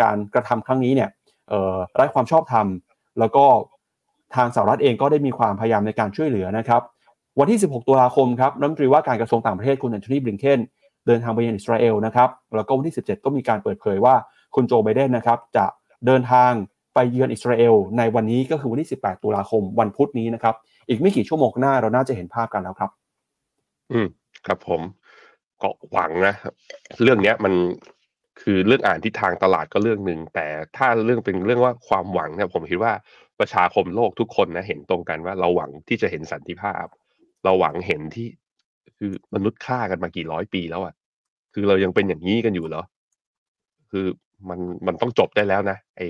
[0.00, 1.08] การกระทำครั้งนี้เนี่ย
[1.94, 2.66] ไร้ความชอบธรรม
[3.18, 3.44] แล้วก็
[4.34, 6.82] ทางสหรัฐเองก็ได้มีความพยายามในการช่วยเหลือนะครับ
[7.38, 10.60] วันที่ 16 ตุลาคมครับรัฐมนตรีว่าการกระทรวงต่างประเทศคุณแอนโทนีบริงเคน
[11.06, 14.14] เดินทางไปยังอิสราเอลนะครับแล้วก็วันที่ 17 ก็มีการเปิดเผยว่า
[14.54, 15.64] คุณโจไบเดนนะครับจะ
[16.06, 16.50] เดินทาง
[17.00, 20.54] ไปเยือนอิสราเอลในวันนี้ก็คือวันที่ 18 ตุลาคมวันพุธนี้นะครับ
[20.88, 22.90] อีกไม่กี่ชั่วโมงหน้าเราน่าจะเห็นภาพกันแล้วครับ
[23.92, 24.06] อืม
[24.46, 24.80] ครับผม
[25.62, 26.34] ก็หวังนะ
[27.02, 27.52] เรื่องเนี้ยมัน
[28.40, 32.92] คือเรื่องอ่านทิศทางตลาดก็เรื่องหนึ่งแต่ถ้าเรื่องเป็นเรื่องว่าความหวังเนี่ยผมคิดว่า
[33.40, 36.86] ประชาคมโลกทุกคนนะเห็นตรงกันว่าเราหวังที่จะเห็นสันติภาพ
[37.44, 38.28] เราหวังเห็นที่
[38.98, 40.94] คือมนุษย์ฆ่ากันมากี่ร้อยปีแล้วอะ่ะ
[41.54, 42.82] คือเรายังเป็นอย่างนี้กันอยู่เหรอ
[43.90, 44.06] คือ
[44.48, 46.02] มันมันต้องจบได้แล้วนะไอ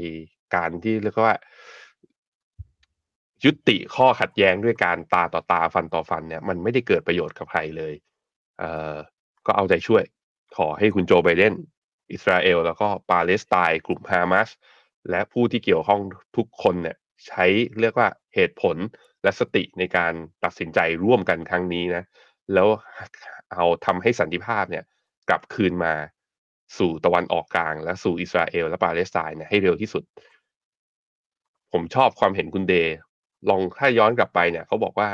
[0.54, 1.36] การที่เรียกว่า
[3.44, 7.94] ยุติข้อขัดแย้งด้วยการตาต่อตาฟันต่อฟันเนี่ย มันไม่ได้เกิดประโยชน์กับใครเลย
[8.58, 8.94] เอ่อ
[9.46, 10.04] ก็เอาใจช่วย
[10.56, 11.54] ขอให้คุณโจไบเดน
[12.12, 14.48] อิสราเอล แล้วก็ปาเลสไตน์กลุ่มฮามาส
[15.10, 16.00] และผู้ที่เกี่ยวข้อง
[16.36, 17.46] ทุกคนเนี่ย ใช้
[17.80, 18.76] เรียกว่าเหตุผล
[19.22, 20.12] และสติในการ
[20.44, 22.04] ตัดสินใจร่วมกันครั้งนี้นะ
[22.54, 22.68] แล้ว
[23.54, 24.84] เอาทำให้สันติภาพเนี่ย
[25.28, 25.94] กลับคืนมา
[26.78, 30.02] สู่ตะวันออกกลาง และสู่อิสราเอล และปาเลสไตน์เนี่ยให้เร็วที่สุด
[31.72, 32.94] ผมชอบความเห็นคุณเดย์
[33.48, 35.08] ลองถ้าย้อนกลับไปเนี่ยเขาบอกว่า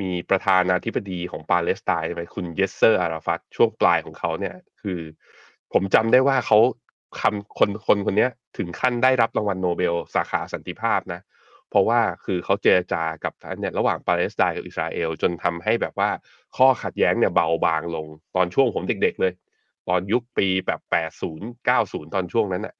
[0.00, 5.00] มีประธานาธิบดีของปาเลสไตน์ไปคุณยัสเซอร์อาราฟัตช่วงปลายของเขาเนี่ยคือ
[5.72, 6.58] ผมจำได้ว่าเขา
[7.20, 11.20] คำคนคนคนนี้ถึงขั้นได้รับรางวัลโนเบล สาขาสันติภาพนะ
[11.70, 16.10] เพราะว่าคือเขาเจรจากับเนี่ยระหว่างปาเลสไตน์กับอิสราเอล จนทำให้แบบว่า
[16.56, 19.32] ข้อขัดแย้งเนี่ยเบาบางลง ตอนช่วงผมเด็ก ๆ เลย
[19.88, 22.74] ตอนยุคปีแบบแปดศูนย์เก้าศูนย์ตอนช่วงนั้นเน่ย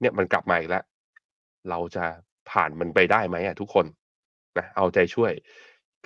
[0.00, 0.84] เนี่ยมันกลับมาอีกแล้ว
[1.70, 2.04] เราจะ
[2.50, 3.86] ผ่านมันไปได้ไหมอะทุกคน
[4.58, 5.32] นะเอาใจช่วย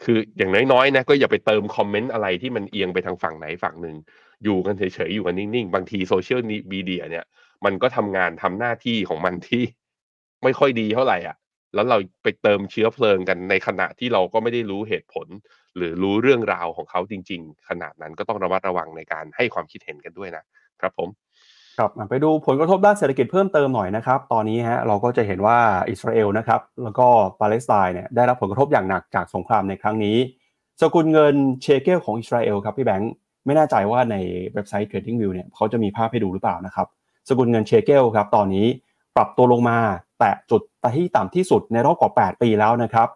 [0.04, 3.96] คืออย่างน้อยๆนะก็อย่าไปเติมคอมเมนต์อะไรที่มันเอียงไปทางฝั่งไหนฝั่งหนึ่ง
[4.44, 6.40] อยู่กันเฉยๆอยู่กันนิ่งๆ บางทีโซเชียล
[6.72, 7.24] มีเดียเนี่ย
[7.64, 9.62] มันก็ทำงานทำหน้าที่ของมันที่
[10.44, 11.36] ไม่ค่อยดีเท่าไหร่อะ
[11.74, 15.26] แล้วเราไปเติมเชื้อเพลิงกันในขณะที่เราก็ไม่ได้รู้เหตุผล
[15.76, 20.44] หรือรู้เรื่องราวของเขาจริง ๆ ขนาดนั้นก็ต้องระมัดระวังในการให้ความคิดเห็นกันด้วยนะ
[20.80, 21.08] ครับผม
[21.78, 25.58] ครับไปดูผลกระทบด้านเศรษฐกิจเพิ่มเติมหน่อยนะครับ ตอนนี้ฮะเราก็จะเห็นว่า
[25.90, 27.06] อิสราเอลนะครับ แล้วก็
[27.40, 30.16] ปาเลสไตน์เนี่ยได้รับผลกระทบอย่างหนักจากสงครามในครั้งนี้
[30.80, 33.12] สกุลเงินเชเกลของอิสราเอลครับพี่แบงค์
[33.46, 34.16] ไม่แน่ใจว่าใน
[34.54, 36.86] เว็บไซต์ TradingView เนี่ยเขาจะมีภาพให้ดูหรือเปล่านะครับ
[37.28, 38.66] สกุลเงินเชเกลครับตอนนี้
[39.16, 39.78] ปรับตัวลงมา
[40.18, 40.62] แตะจุด
[40.96, 43.08] ที่ต่ำที่สุดในรอบกว่า 8 ปีแล้วนะครับ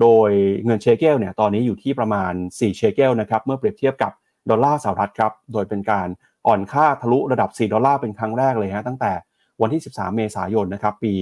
[0.00, 0.30] โดย
[0.64, 4.12] เงินเชเกลเนี่ยตอนนี้อยู่ที่ประมาณ 4 เชเกลนะครับเมื่อเปรียบเทียบกับ
[4.50, 6.08] ดอลลาร์สหรัฐครับโดยเป็นการ
[6.46, 9.12] อ่อนค่าทะลุระดับ 4 ดอลลาร์เป็นครั้งแรกเลยฮะตั้งแต่
[9.60, 11.14] วันที่ 13 เมษายนนะครับปี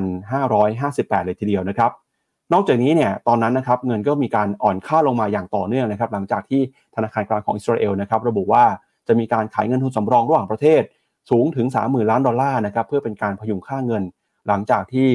[0.00, 1.90] 2558 เลยทีเดียวนะครับ
[2.52, 6.60] นอกจากนี้เนี่ยตอนนั้นนะครับเงินก็มีการอ่อนค่าลงมาอย่างต่อเนื่องนะครับหลังจากที่
[6.94, 8.64] ธนาคารกลางของอิสราเอลนะครับระบุว่า
[9.08, 10.82] จะมีการขายเงินทุนสำรองระหว่างประเทศ
[11.30, 14.02] สูงถึง 30,000 ล้านดอลลาร์นะครับเพื่อเป็นการพยุงค่าเงิน
[14.48, 15.08] หลังจากที่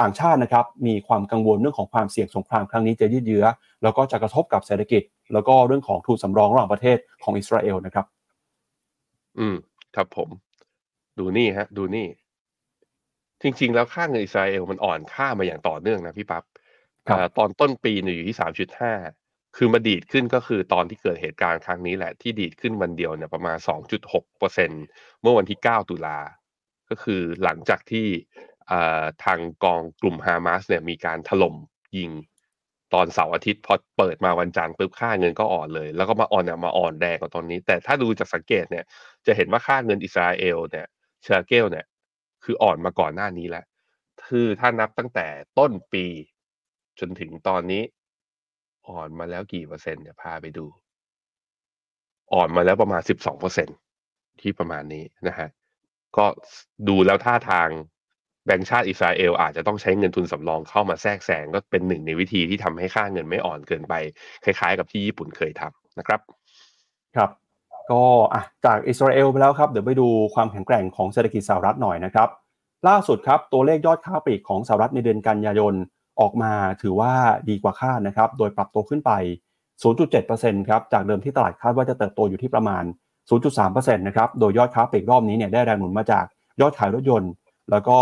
[0.00, 3.46] ต่างชาตินะครับมีความกังวลเรื่องของความเสี่ยงสงครามครั้งนี้จะยืดเยื้อ
[3.82, 5.02] แล้วก็จะกระทบกับเศรษฐกิจ
[5.32, 8.06] แล้วก็เรื่องของทุนสำรองระหว่างประเทศของอิสราเอลนะครับ
[9.38, 9.56] อืม
[9.96, 10.28] ครับผม
[11.18, 12.06] ดูนี่ฮะ ดูนี่
[13.42, 16.44] จริง ๆ แล้วค่าเงินอิสราเอลมันอ่อนค่ามาอย่างต่อเนื่องนะพี่ปับ๊บ
[17.38, 18.92] ตอนต้นปีเนี่ยอยู่ที่สามจุดห้า
[19.56, 23.58] คือมาดีดขึ้นก็คือตอนที่เกิดเหตุการณ์ครั้งนี้แหละที่ดีดขึ้นวันเดียวเนี่ยประมาณ
[23.98, 24.70] 2.6เปอร์เซ็น
[25.22, 26.18] เมื่อวันที่ 9 ตุลา
[26.90, 28.06] ก็คือหลังจากที่
[29.24, 31.54] ทางกองกลุ่มฮามาสเนี่ยมีการถล่ม
[31.96, 32.10] ยิง
[32.94, 38.84] ตอนเสาร์อาทิตย์พอเปิดมาวันจันทร์ปุ๊บค่าเงินก็อ่อนเลย แล้วก็มาอ่อนเนี่ยมาอ่อนแรงกว่าตอนนี้ แต่ถ้าดูจากสังเกตเนี่ย
[39.26, 40.86] จะเห็นว่าค่าเงินอิสราเอลเนี่ย
[41.22, 41.86] เชอร์เกลเนี่ย
[42.44, 43.64] คืออ่อนมาก่อนหน้านี้แล้ว
[44.26, 45.26] คือถ้านับตั้งแต่
[45.58, 46.06] ต้นปี
[47.00, 47.82] จนถึงตอนนี้
[48.88, 50.66] อ่อนมาแล้วกี่เปอร์เซ็นต์เนี่ยพาไปดู
[52.32, 53.68] อ่อนมาแล้วประมาณสิบสองเปอร์เซ็นต์
[54.40, 55.48] ที่ประมาณนี้นะฮะ
[56.16, 56.26] ก็
[56.88, 57.68] ดูแล้วท่าทาง
[58.46, 63.94] แบงก์ชาติอิสราเอลอาจจะต้องใช้เงินทุนสำรองเข้ามาแทรกแซงก็เป็นหนึ่งในวิธีที่ทำให้ค่าเงินไม่อ่อนเกินไป
[64.44, 66.20] คล้ายๆ กับที่ญี่ปุ่นเคยทำนะครับ
[67.16, 67.30] ครับ
[67.90, 68.02] ก็
[68.34, 72.28] อะจากอิสราเอลไปแล้วครับ เดี๋ยวไปดูความแข็งแกร่งของเศรษฐกิจสหรัฐหน่อยนะครับ
[72.88, 75.74] ล่าสุดครับตัวเลขยอดค้าปลีกของสหรัฐในเดือนกันยายน
[76.20, 76.52] ออกมา
[76.82, 77.12] ถือว่า
[77.48, 79.10] ดีกว่าคาดนะครับ โดยปรับตัวขึ้นไป
[79.92, 82.84] 0.7%ครับ จากเดิมที่ตลาดคาดว่าจะเติบโตอยู่ที่ประมาณ
[83.44, 86.24] 0.3%นะครับ โดยยอดค้าปลีกรอบนี้เนี่ยได้แรงหนุนมาจาก
[86.60, 87.30] ยอดขายรถยนต์
[87.70, 87.98] แล้วก็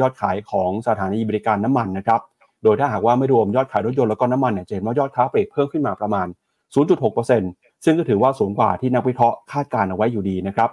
[0.00, 2.20] ยอดขายของสถานีบริการน้ำมันนะครับ
[2.64, 6.26] โดยถ้าหากว่าไม่รวมยอดขายรถยนต์แล้วก็น้ำมันเนี่ยจะเห็นว่ายอดค้าปลีกเพิ่มขึ้นมาประมาณ
[7.04, 10.70] 0.6%ซึ่งก็ถือว่าสูงกว่าที่นักวิเคราะห์คาดการเอาไว้อยู่ดีนะครับ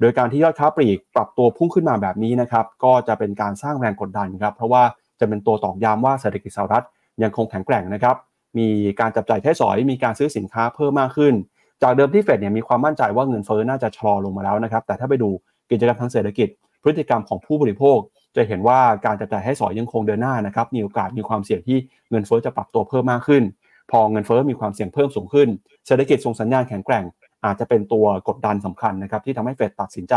[0.00, 4.82] โดยการที่ยอดค้าปลีกปรับตัวพุ่งขึ้นมาแบบนี้นะครับ ก็จะเป็นการสร้างแรงกดดันครับ เพราะว่า
[5.20, 6.84] จะเป็นตัวตอกย้ำว่าเศรษฐกิจสหรัฐ
[7.22, 8.16] ยังคงแข็งแกร่งนะครับ
[8.58, 8.68] มี
[9.00, 11.34] การจับจ่ายใช้สอย มีการซื้อสินค้าเพิ่มมากขึ้น
[11.82, 15.28] จากเดิมที่เฟดเนี่ยมีความมั่นใจว่าเงินเฟ้อน่าจะชะลอลงมาแล้วนะครับ แต่ถ้าไปดู
[15.70, 16.48] กิจกรรมทางเศรษฐกิจ
[16.82, 17.98] พฤติกรรมของผู้บริโภค
[18.36, 21.78] จะเห็นว่าการจับจ่ายให้สอยยังคงเดินหน้านะครับมีโอกาสมีความเสี่ยงที่
[22.10, 23.42] เงินเฟ้อจะปรับตัวเพิ่มมากขึ้น
[23.90, 25.48] พอเงินเฟ้อมีความเสี่ยงเพิ่มสูงขึ้น
[25.86, 27.04] เศรษฐกิจส่งสัญญาณแข็งแกร่ง
[27.44, 30.14] อาจจะเป็นตัวกดดันสำคัญนะครับที่ทำให้เฟดตัดสินใจ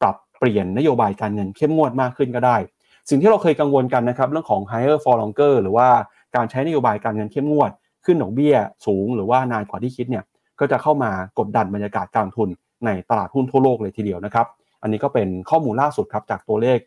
[0.00, 2.56] ปรับเปลี่ยนนโยบายการเงินเข้มงวดมากขึ้นก็ได้
[3.08, 5.88] สิ่งที่เราเคยกังวลกันนะครับเรื่องของ higher for longer หรือว่า
[6.36, 7.70] การใช้นโยบายการเงินเข้มงวด
[8.04, 8.54] ขึ้นดอกเบี้ย
[8.86, 10.24] สูงหรือว่านานกว่าที่คิดเนี่ย
[10.60, 12.48] ก็จะเข้ามากดดันบรรยากาศการทุน
[12.86, 14.46] ในตลาดหุ้นทั่วโลกเลยทีเดียวนะครับ
[14.82, 16.78] อันนี้ก็เป็นข้อมูลล่าสุดครับจากตัวเลข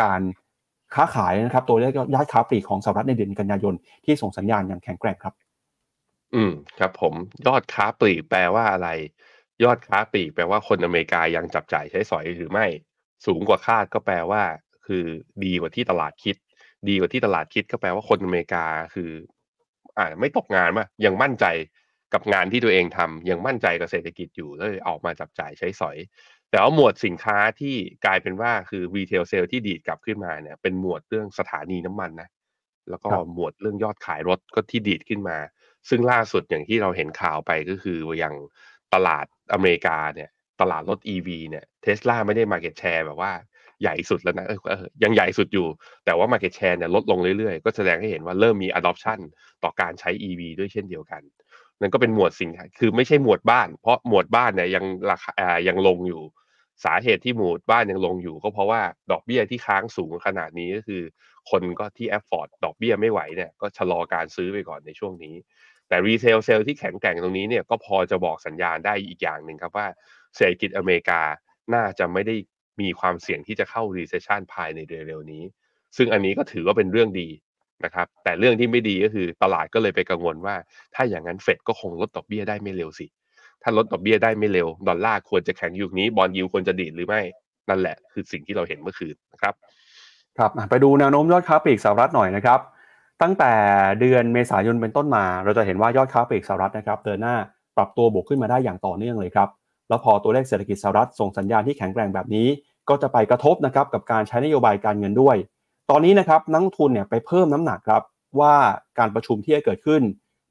[0.00, 0.20] การ
[0.94, 5.34] ค้าขายนะครับ ตัวเลขยอดค้าปลีกของสหรัฐในเดือนกันยายนที่ส่งสัญญาณอย่างแข็งแกร่งครับ
[6.34, 7.14] อืมครับ ผม
[7.46, 8.88] ยอดค้าปลีกแปลว่าอะไร
[9.64, 12.66] ยอดค้าปลีกแปลว่าคนอเมริกายังจับจ่ายใช้สอยหรือไม่
[13.26, 14.42] สูงกว่าคาดก็แปลว่า
[14.86, 15.04] คือ
[15.44, 16.36] ดีกว่าที่ตลาดคิด
[16.88, 19.10] ดีกว่าที่ตลาดคิดก็แปลว่าคนอเมริกาคือ
[19.98, 21.46] อ่าไม่ตกงานว่ายังมั่นใจ
[22.14, 25.96] กับงานที่ตัวเองทำยังมั่นใจกับเศรษฐกิจอยู่เลยออกมาจับจ่ายใช้สอย
[26.50, 32.28] แต่ว่าหมวดสินค้าที่กลายเป็นว่าคือ retail sales ที่ดีดกลับขึ้นมาเนี่ยเป็นหมวดเรื่องสถานีน้ำมันนะ
[32.90, 35.38] แล้วก็หมวดเรื่องยอดขายรถก็ที่ดีดขึ้นมา
[35.88, 38.34] ซึ่งล่าสุดอย่างที่เราเห็นข่าวไปก็คืออย่าง
[38.94, 40.30] ตลาดอเมริกาเนี่ย
[40.60, 43.32] ตลาดรถ EV เนี่ยเทสลาไม่ได้มาเก็ตแชร์แบบว่า
[43.82, 45.66] ใหญ่สุดแล้วนะเออยังใหญ่สุดอยู่
[46.04, 49.18] แต่ว่า Market Share เนี่ยลดลงเรื่อยๆ ก็แสดงให้เห็นว่าเริ่มมี adoption
[49.62, 51.22] ต่อการใช้ EV ด้วยเช่นเดียวกัน
[51.80, 55.32] นั่นก็เป็นหมวดสินค้าคือไม่ใช่หมวดบ้าน เพราะหมวดบ้านเนี่ยยังราคา
[55.68, 56.22] ยังลงอยู่
[56.84, 61.02] สาเหตุที่หมวดบ้านยังลงอยู่ ก็เพราะว่าดอกเบี้ยที่ค้างสูงขนาดนี้ก็คือ
[61.50, 65.34] คนก็ที่ afford ดอกเบี้ยไม่ไหวเนี่ยก็ชะลอการซื้อไปก่อนในช่วงนี้
[65.88, 69.86] แต่ retail sales ที่แข็งแกร่งตรงนี้เนี่ยก็พอจะบอกสัญญาณได้อีกอย่างหนึ่งครับว่า
[70.36, 71.20] เศรษฐกิจอเมริกา
[71.74, 72.36] น่าจะไม่ได้
[72.80, 75.42] มีความเสี่ยงที่จะเข้า recession ภายในเร็วๆนี้
[75.96, 77.28] ซึ่งอันนี้ก็ถือว่าเป็นเรื่องดี
[77.84, 80.54] นะครับ แต่เรื่องที่ไม่ดีก็คือตลาดก็เลยไปกังวลว่า
[80.94, 83.06] ถ้าอย่างนั้นเฟดก็คงลดดอกเบี้ยได้ไม่เร็วสิ
[83.62, 87.20] ถ้าลดดอกเบี้ยได้ไม่เร็ว ดอลลาร์ควรจะแข็งอยู่นี้ bond yield ควรจะดีดหรือไม่
[87.68, 89.54] นั่นแหละ คือสิ่งที่เราเห็นเมื่อคืนนะครับ
[90.38, 92.60] ครับ ไปดูแนวโน้มยอดค้าปลีกสหรัฐหน่อยนะครับ
[93.22, 93.52] ตั้งแต่
[94.00, 97.36] เดือนเมษายนเป็นต้นมา เราจะเห็นว่ายอดค้าปลีกสหรัฐนะครับเดินหน้า
[97.76, 99.48] ปรับตัวบวกขึ้นมาได้อย่างต่อเนื่องเลยครับ
[99.88, 102.46] แล้วพอตัวเลขเศรษฐกิจสหรัฐส่งสัญญาณที่แข็งแกร่งแบบนี้
[102.88, 105.36] ก็จะไปกระทบนะครับกับการใช้นโยบายการเงินด้วย
[105.90, 108.02] ตอนนี้นะครับนักทุนเนี่ยไปเพิ่มน้ำหนักครับ
[108.40, 108.54] ว่า
[108.98, 110.02] การประชุมที่จะเกิดขึ้น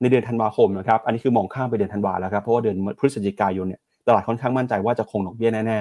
[0.02, 5.80] ในเดือนธันวาคมนะครับ อันนี้คือมองข้ามไปเดือนธันวาแล้วครับ เพราะว่าเดือนพฤศจิกายนเนี่ยตลาดค่อนข้างมั่นใจว่าจะคงดอกเบี้ยแน่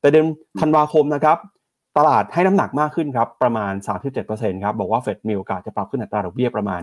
[0.00, 0.26] แต่เดือน
[0.60, 1.38] ธันวาคมนะครับ
[1.98, 3.72] ตลาดให้น้ำหนักมากขึ้นครับ ประมาณ
[4.18, 6.82] 37%ครับ บอกว่าเฟดมีโอกาสจะปรับขึ้นอัตราดอกเบี้ยประมาณ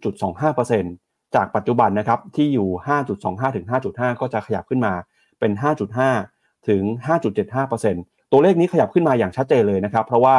[0.00, 2.68] 0.25%จากปัจจุบันนะครับที่อยู่
[3.12, 4.92] 5.25 ถึง 5.5 ก็จะขยับขึ้นมา
[5.38, 5.52] เป็น
[6.10, 6.82] 5.5 ถึง
[7.56, 10.36] 5.75%ตัวเลขนี้ขยับขึ้นมาอย่างชัดเจนเลยนะครับ เพราะว่า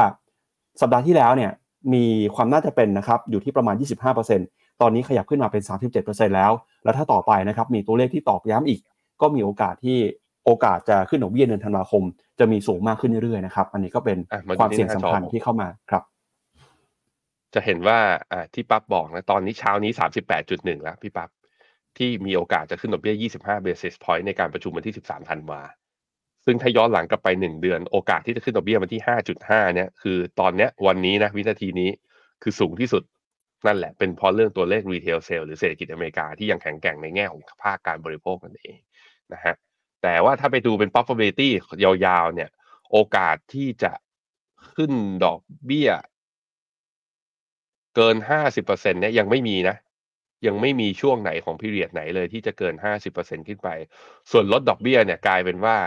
[0.82, 1.52] สัปดาห์ที่แล้วเนี่ย
[1.94, 2.06] มี
[2.36, 3.76] ความน่าจะเป็นนะครับอยู่ที่ประมาณ
[4.24, 5.64] 25%ตอนนี้ขยับขึ้นมาเป็น
[6.00, 6.52] 37%แล้ว
[6.84, 8.80] แล้วถ้าต่อไปนะครับมีตัวเลขที่ตอกย้ำอีก
[9.22, 9.98] ก็มีโอกาสที่
[10.46, 12.04] โอกาสจะขึ้นดอกเบี้ยเดือนธันวาคม
[12.40, 16.04] จะมีสูงมากขึ้นเรื่อยๆนะครับ อันนี้ก็เป็นอะมาดูความที่เสี่ยงหน้าสำจอคัญที่เข้ามาครับ
[17.54, 18.00] จะเห็นว่า
[18.32, 19.92] อ่าที่ปั๊บบอกนะตอนนี้เช้านี้
[20.38, 21.30] 38.1 แล้วพี่ปั๊บ
[21.98, 25.62] ที่มีโอกาสจะขึ้นดอกเบี้ย 25 basis point ในการประชุมวันที่ 13 ธันวา
[26.46, 29.02] ซึ่งถ้าย้อนหลังกลับไป 1 เดือน โอกาสที่จะขึ้นดอกเบี้ยวันที่
[29.38, 31.90] 5.5 เนี่ยคือตอนเนี้ยวันนี้นะวินาทีนี้
[32.42, 33.04] คือสูงที่สุด
[33.68, 38.78] นั่นแหละเป็นเพราะเรื่องตัวเลข retail sale หรือเศรษฐกิจอเมริกาที่ยังแข็งแกร่งในแง่ของภาคการบริโภคนั่นเอง
[39.34, 39.56] นะฮะ
[40.04, 41.50] แต่ว่าถ้าไปดูเป็น probability
[41.84, 42.50] ยาวๆ เนี่ย
[42.92, 43.92] โอกาสที่จะ
[44.76, 44.92] ขึ้น
[45.26, 45.90] ดอกเบี้ย
[47.96, 48.16] เกิน
[48.56, 49.76] 50%เนี่ยยังไม่มีนะ
[50.48, 52.74] ยังไม่มีช่วงไหนของพีเรียดไหนเลยที่จะเกิน
[53.12, 53.70] 50%ขึ้นไป
[54.32, 55.78] ส่วนลดดอกเบี้ยเนี่ยกลายเป็นว่า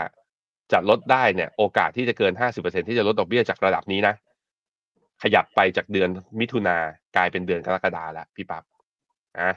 [0.71, 4.13] จะลดได้เนี่ยโอกาสที่จะเกิน 50%ที่จะลดดอกเบี้ยจากระดับนี้นะ
[5.23, 6.77] ขยับไปจากเดือนมิถุนา
[7.15, 8.63] กลายเป็นเดือนกรกฎาแล้วพี่ปับ๊บ
[9.41, 9.51] นะ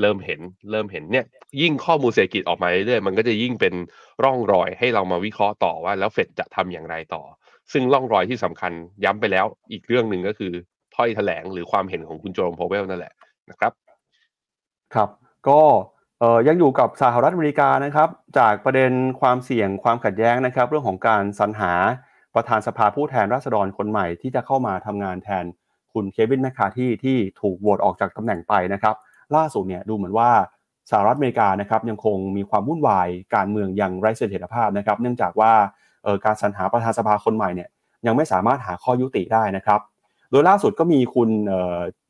[0.00, 1.26] เริ่มเห็นเริ่มเห็นเนี่ย
[1.60, 3.74] ยิ่งข้อมูลเศรษฐกิจออกมาเรื่อยๆมันก็จะยิ่งเป็น
[4.24, 7.22] ร่องรอยให้เรามาวิเคราะห์ต่อว่า แล้วเฟดจะทำอย่างไรต่อ
[7.72, 8.72] ซึ่งร่องรอยที่สำคัญ
[9.04, 10.52] ย้ำไปแล้วอีกเรื่องหนึ่งก็คือ
[10.96, 13.14] ถ้อยแถลงหรือความเห็นของคุณโจมโพเวลนั่นแหละ
[13.50, 13.72] นะครับ
[14.94, 15.10] ครับ
[15.48, 15.60] ก็
[16.20, 21.72] เอ่อยังอยู่กับสหรัฐอเมริกานะครับจากประเด็นความเสี่ยงความขัดแย้งนะครับ เรื่องของการสรรหา
[22.34, 25.44] ประธานสภาผู้แทนราษฎรคนใหม่ที่จะเข้ามาทำงานแทน
[25.92, 28.94] คุณเควินแมคคาที่ที่ถูกโหวตออกจากตำแหน่งไปนะครับ
[29.36, 30.30] ล่าสุดเนี่ยดูเหมือนว่า
[30.90, 35.52] สหรัฐอเมริกานะครับยังคงมีความวุ่นวายการเมืองอย่างไร้เสถียรภาพนะครับ เนื่องจากว่า
[36.24, 37.68] การสรรหาประธานสภาคนใหม่เนี่ย
[38.06, 39.80] ยังไม่สามารถหาข้อยุติได้นะครับ
[40.30, 41.30] โดยล่าสุดก็มีคุณ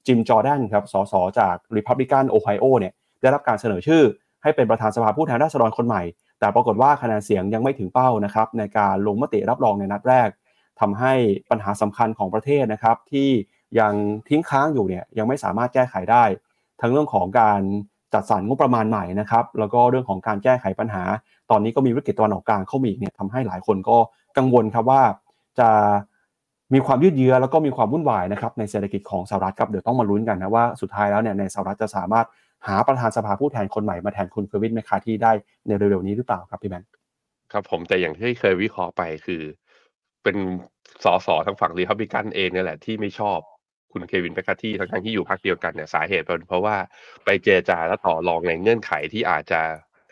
[0.07, 2.93] จิมจอร์แดนครับสสจาก Republican Ohio เนี่ย
[3.27, 4.03] ได้รับการเสนอชื่อ
[4.43, 6.03] ให้เป็นประธานสภาผู้แทนราษฎรคนใหม่
[6.41, 10.29] แต่ปรากฏว่าคะแนนเสียงยังไม่ถึงเป้านะครับในการลงมติรับรองในนัดแรก
[10.81, 11.13] ทำให้
[11.51, 13.29] ปัญหาสำคัญของประเทศนะครับที่
[13.81, 13.93] ยัง
[14.29, 16.25] ทิ้งค้างอยู่เนี่ยยังไม่สามารถแก้ไขได้
[16.81, 17.61] ทั้งเรื่องของการ
[18.15, 21.03] จัดสรรงบประมาณใหม่นะครับแล้วก็เรื่องของการแก้ไขปัญหา
[21.51, 23.97] ตอนนี้ก็มีวิกฤตตะวันออกกลางเข้ามาอีกเนี่ยทำให้หลายคนก็
[24.37, 25.03] กังวลครับว่า
[25.59, 25.69] จะ
[26.75, 32.27] มีความยืดเยื้อแล้วก็มีความวุ่นวายนะครับในเศรษฐกิจของสหรัฐครับเดี๋ยวต้องมาลุ้นกันนะว่าสุดท้ายแล้วเนี่ยในสหรัฐจะสามารถ
[32.67, 35.33] หาประธานสภาผู้แทนคนใหม่มาแทนคุณเควินแมคคาร์ธีได้
[35.67, 36.89] ในเร็วๆนี้หรือเปล่าครับพี่แบงค์
[37.53, 39.43] ครับผมแต่อย่างที่เคยวิเคราะห์ไปคือ
[40.23, 40.37] เป็น
[41.05, 43.39] สสทางฝั่งรีพับลิกันเองเนี่ยแหละที่ไม่ชอบ
[43.93, 46.77] คุณเควินแมคคาร์ธีทั้งที่อยู่พรรคเดียวกันเนี่ยสาเหตุเป็นเพราะว่า
[47.25, 49.61] ไปเจรจาและต่อรองในเงื่อนไขที่อาจจะ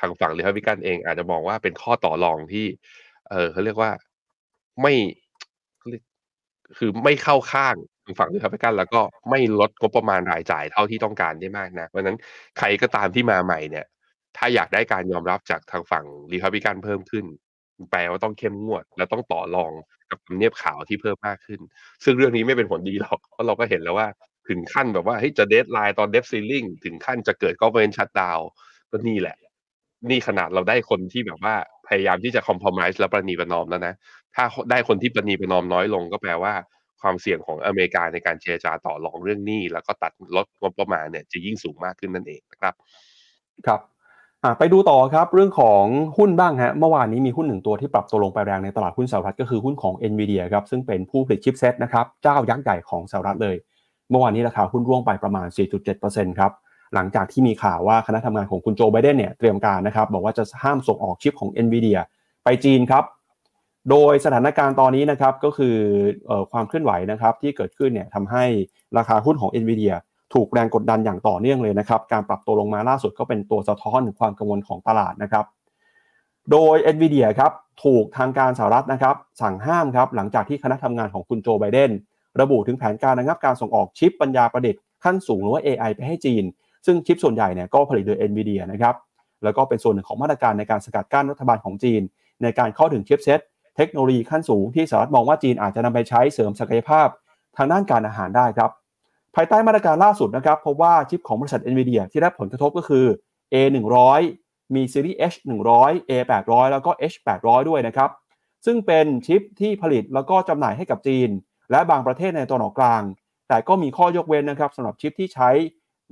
[0.00, 2.66] ทางฝั่งรีพับลิกันเอง อาจจะมองว่าเป็นข้อต่อรองที่
[3.30, 3.90] เออเขาเรียกว่า
[4.82, 4.94] ไม่
[6.76, 12.16] คือไม่เข้าข้าง ทางฝั่งรีพับลิกัน แล้วก็ไม่ลดงบประมาณรายจ่ายเท่าที่ต้องการได้มากนะเพราะนั้น
[12.58, 13.86] ใครก็ตามที่มาใหม่เนี่ย
[14.36, 17.24] ถ้าอยากได้การยอมรับจากทางฝั่งรีพับลิกันเพิ่มขึ้น
[17.90, 19.72] แปลว่าต้องเข้มงวด และต้องต่อรอง
[20.10, 21.60] กับทำเนียบขาวที่เพิ่มมากขึ้น
[22.04, 24.08] ซึ่งเรื่องนี้ไม่เป็นผลดีหรอกเพราะเราก็เห็นแล้วว่า
[24.48, 28.38] ถึงขั้นแบบว่าเฮ้ยจะ deadline ตอน debt ceiling ถึงขั้นจะเกิด government shutdown
[28.90, 29.36] ก็นี่แหละ
[30.10, 31.54] นี่ขนาดเราได้คนที่แบบว่า
[31.88, 33.94] พยายามที่จะคอมเพลมไ s e และประนีประนอมแล้วนะ
[34.34, 36.52] ถ้าได้คนที่ประนีประนอมน้อยลงก็แปลว่า
[37.04, 42.74] ความเสี่ยงของอเมริกาในการเจรจาต่อรองเรื่องหนี้ แล้วก็ตัดลดงบประมาณเนี่ยจะยิ่งสูงมากขึ้นนั่นเองนะครับ
[43.66, 43.80] ครับ
[44.58, 45.84] ไปดูต่อครับเรื่องของ
[46.18, 53.56] หุ้นบ้างฮะเมื่อวานนี้มีหุ้นหนึ่งตัวที่ปรับตัวลงไปแรงในตลาดหุ้นสหรัฐก็คือหุ้นของ NVIDIA ครับซึ่งเป็นผู้ผลิตชิปเซตนะครับเจ้ายักษ์ใหญ่ของสหรัฐเลย
[54.10, 55.46] เมื่อวานนี้ราคาหุ้นร่วงไปประมาณ
[55.92, 56.52] 4.7%ครับ
[56.94, 61.98] หลังจากที่มีข่าวว่าคณะทำงานของคุณโจไบเดนเนี่ยเตรียมการนะครับบอกว่าจะห้ามส่งออกชิปของ NVIDIA
[62.44, 63.04] ไปจีนครับ
[63.90, 65.76] โดยสถานการณ์ตอนนี้นะครับก็คือ
[66.30, 68.44] ออความเคลื่อนไหวนะครับที่เกิดขึ้นเนี่ยทำให้
[68.98, 69.94] ราคาหุ้นของ NVIDIA
[70.34, 75.44] ถูกแรงกดดันอย่างต่อเนื่องเลยนะครับ การปรับตัวลงมาล่าสุดก็เป็นตัวสะท้อนถึงความกังวลของตลาดนะครับ
[76.50, 77.52] โดย NVIDIA ครับ
[77.84, 81.90] ถูกทางการสหรัฐนะครับ สั่งห้ามครับหลังจากที่คณะทำงานของคุณโจไบเดน
[82.40, 86.44] ระบุถึงแผนการระงับการส่งออกชิปปัญญาประดิษฐ์ขั้นสูงหรือว่า AI ไปให้จีน
[86.86, 88.94] ซึ่งชิปส่วนใหญ่เนี่ยก็ผลิตโดย NVIDIA นะครับ
[89.44, 92.02] แล้วก็เป็นส่วนหนึ่งของมาตรการในการสกัดกั้นรัฐบาลของจีน
[92.42, 93.40] ในการเข้าถึงชิปเซต
[93.76, 97.08] เทคโนโลยีขั้นสูงที่สหรัฐมองว่าจีนอาจจะนำไปใช้เสริมศักยภาพ
[97.56, 98.70] ทางด้านการอาหารได้ครับ
[99.34, 103.06] ภายใต้มาตรการล่าสุดนะครับพบว่าชิปของบริษัท NVIDIA ที่ได้ผลกระทบก็คือ
[103.52, 104.20] A100
[104.74, 108.10] มีซีรีส์ H100 A800 แล้วก็ H800 ด้วยนะครับ
[108.66, 111.28] ซึ่งเป็นชิปที่ผลิตแล้วก็จำหน่ายให้กับจีน
[111.70, 113.02] และบางประเทศในตะวันออกกลาง
[113.48, 115.50] แต่ก็มีข้อยกเว้นนะครับสำหรับชิปที่ใช้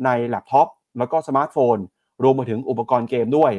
[0.04, 1.76] ในแล็ปท็อปแล้วก็สมาร์ทโฟน
[2.22, 3.52] รวมไปถึงอุปกรณ์เกมด้วย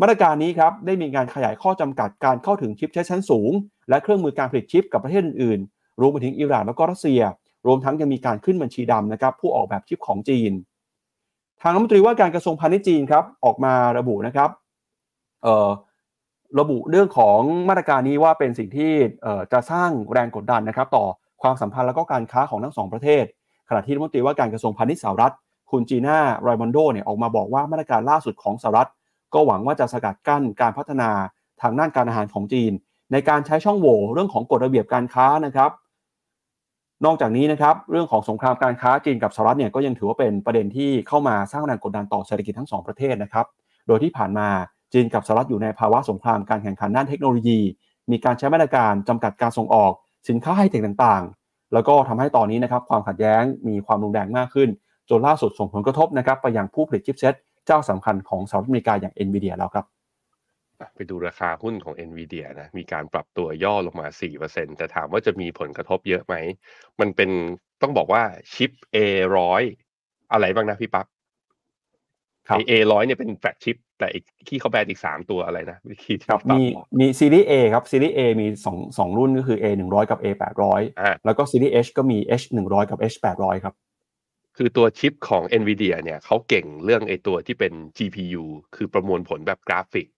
[0.00, 3.52] มาตรการนี้ครับได้มีการขยายข้อจำกัดการเข้าถึงชิปใช้ชั้นสูง
[3.88, 7.20] และเครื่องมือการผลิตชิปกับประเทศอื่นๆ รวมไปถึงอิหร่านแล้วก็รัสเซีย
[7.66, 10.52] รวมทั้งยังมีการขึ้นบัญชีดำนะครับผู้ออกแบบชิปของจีน
[11.62, 14.50] ทางรัฐมนตรีว่าการกระทรวงพาณิชย์จีนครับออกมาระบุนะครับ
[16.60, 18.92] ระบุเรื่องของมาตรการนี้ว่าเป็นสิ่งที่
[19.52, 21.04] จะสร้างแรงกดดันนะครับ ต่อ
[21.42, 23.24] ความสัมพันธ์และก็การค้าของทั้งสองประเทศ
[23.68, 25.34] ขณะที่รัฐมนตรีว่าการกระทรวงพาณิชย์สหรัฐ
[25.70, 28.88] คุณจีน่าไรมอนโดเนี่ยออกมาบอกว่ามาตรการล่าสุดของสหรัฐ
[29.34, 31.10] ก็หวังว่าจะสกัดกั้นการพัฒนา
[31.62, 32.72] ทางด้านการอาหารของจีน
[33.12, 35.70] ในการใช้ช่องโหว่เรื่องของกฎระเบียบการค้านะครับ
[37.04, 43.46] นอกจากนี้นะครับเรื่องของสงครามการค้าจีนกับสหรัฐเนี่ยก็ยังถือว่าเป็นประเด็นที่เข้ามาสร้างแรงกดดันต่อเศรษฐกิจทั้งสองประเทศนะครับ
[43.86, 44.48] โดยที่ผ่านมา
[44.92, 47.60] จีนกับสหรัฐอยู่ในภาวะสงครามการแข่งขันด้านเทคโนโลยี
[48.10, 49.92] มีการใช้มาตรการจำกัดการส่งออก
[50.28, 54.68] สินค้าไฮเทคต่างๆ แล้วก็ทำให้ตอนนี้นะครับความขัดแย้งมีความรุนแรงมากขึ้น
[55.10, 57.34] จนล่าสุดส่งผลกระทบนะครับไปยังผู้ผลิต chipset
[57.68, 59.86] เจ้าสำคัญของสหรัฐอเมริกาอย่าง NVIDIA แล้วครับ
[60.96, 64.06] ไปดูราคาหุ้นของ NVIDIA นะมีการปรับตัวย่อลงมา
[64.42, 66.34] 4%แต่ถามว่าจะมีผลกระทบเยอะไหม
[67.00, 67.30] มันเป็น
[67.82, 68.22] ต้องบอกว่า
[68.54, 69.62] ชิป A100
[70.32, 71.06] อะไรบ้างนะพี่ปับ๊บ
[72.48, 76.62] ไอ A100 เนี่ยเป็น flagship แต่อีกที่เขาแบนอีก3ตัวอะไรนะคีย์ครับมี
[76.98, 80.80] มีซีรีส์ A ครับซีรีส์ A มี2 2รุ่นก็คือ A100 กับ A800
[81.24, 83.74] แล้วก็ซีรีส์ H ก็มี H100 กับ H800 ครับ
[84.60, 88.44] คือตัวชิปของ NVIDIA เนี่ยเขาเก่งเรื่องไอตัวที่เป็น GPU
[88.76, 90.08] คือประมวลผลแบบกราฟิก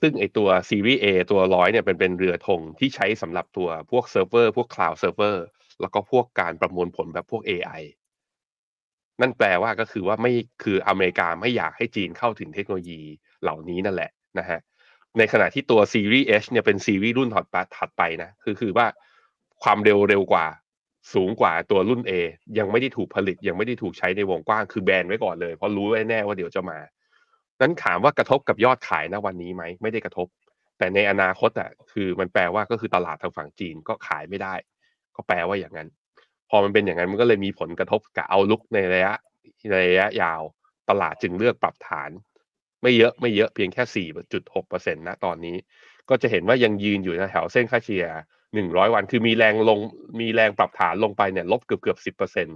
[0.00, 5.44] ซึ่งไอตัวซีรีส์ A ตัวร้อยเนี่ยเป็นเป็นเรือธงที่ใช้สำหรับตัวพวกเซิร์ฟเวอร์พวกคลาวด์เซิร์ฟเวอร์
[5.80, 7.82] แล้วก็พวกการประมวลผลแบบพวก AI
[9.20, 13.00] นั่นแปลว่าก็คือว่าไม่คืออเมริกาไม่อยากให้จีนเข้าถึงเทคโนโลยี
[13.42, 14.60] เหล่านี้นั่นแหละนะฮะ
[15.18, 17.28] ในขณะที่ตัวซีรีส์ H เนี่ยเป็นซีรีส์รุ่น
[17.76, 18.86] ถัดไปนะคือคือว่า
[19.62, 20.46] ความเร็วเร็วกว่า
[21.14, 22.12] สูงกว่าตัวรุ่น A
[22.58, 26.78] ยังไม่ได้ถูกผลิตยังไม่ได้ถูกใช้ในวงกว้างคือแบนไว้ก่อนเลย เพราะรู้แน่ว่าเดี๋ยวจะมา
[27.60, 30.26] นั้นถามว่ากระทบกับยอดขายนวันนี้ไหมไม่ได้กระทบ
[30.78, 34.54] แต่ในอนาคตอะคือมันแปลว่าก็คือตลาดทางฝั่งจีนก็ขายไม่ได้
[35.16, 35.88] ก็แปลว่าอย่างนั้น
[36.50, 39.14] พอมันเป็นอย่างนั้นมันก็เลยมีผลกระทบกับเอาลุกในระยะ
[39.70, 40.40] ในระยะยาว
[40.90, 42.10] ตลาดจึงเลือกปรับฐาน
[42.82, 45.56] ไม่เยอะไม่เยอะเพียงแค่สี่จุดหกเปอร์เซ็นต์นะตอนนี้
[46.08, 48.06] ก็จะเห็นว่ายังยืนอยู่แถวเส้นค่าเฉลี่ย
[48.54, 49.80] หนึ่งร้อยวัน คือมีแรงลง
[50.20, 52.52] มีแรงปรับฐานลงไปเนี่ยลบเกือบเกือบสิบเปอร์เซ็นต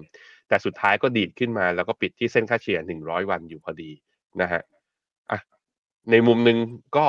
[0.48, 3.90] แต่สุดท้ายก็ดีดขึ้นมาแล้วก็ปิดที่เส้นค่าเฉลี่ยหนึ่งร้อยวันอยู่พอดี
[4.40, 4.62] นะฮะ
[5.30, 5.40] อะ
[6.10, 6.58] ในมุมหนึ่ง
[6.96, 7.06] ก็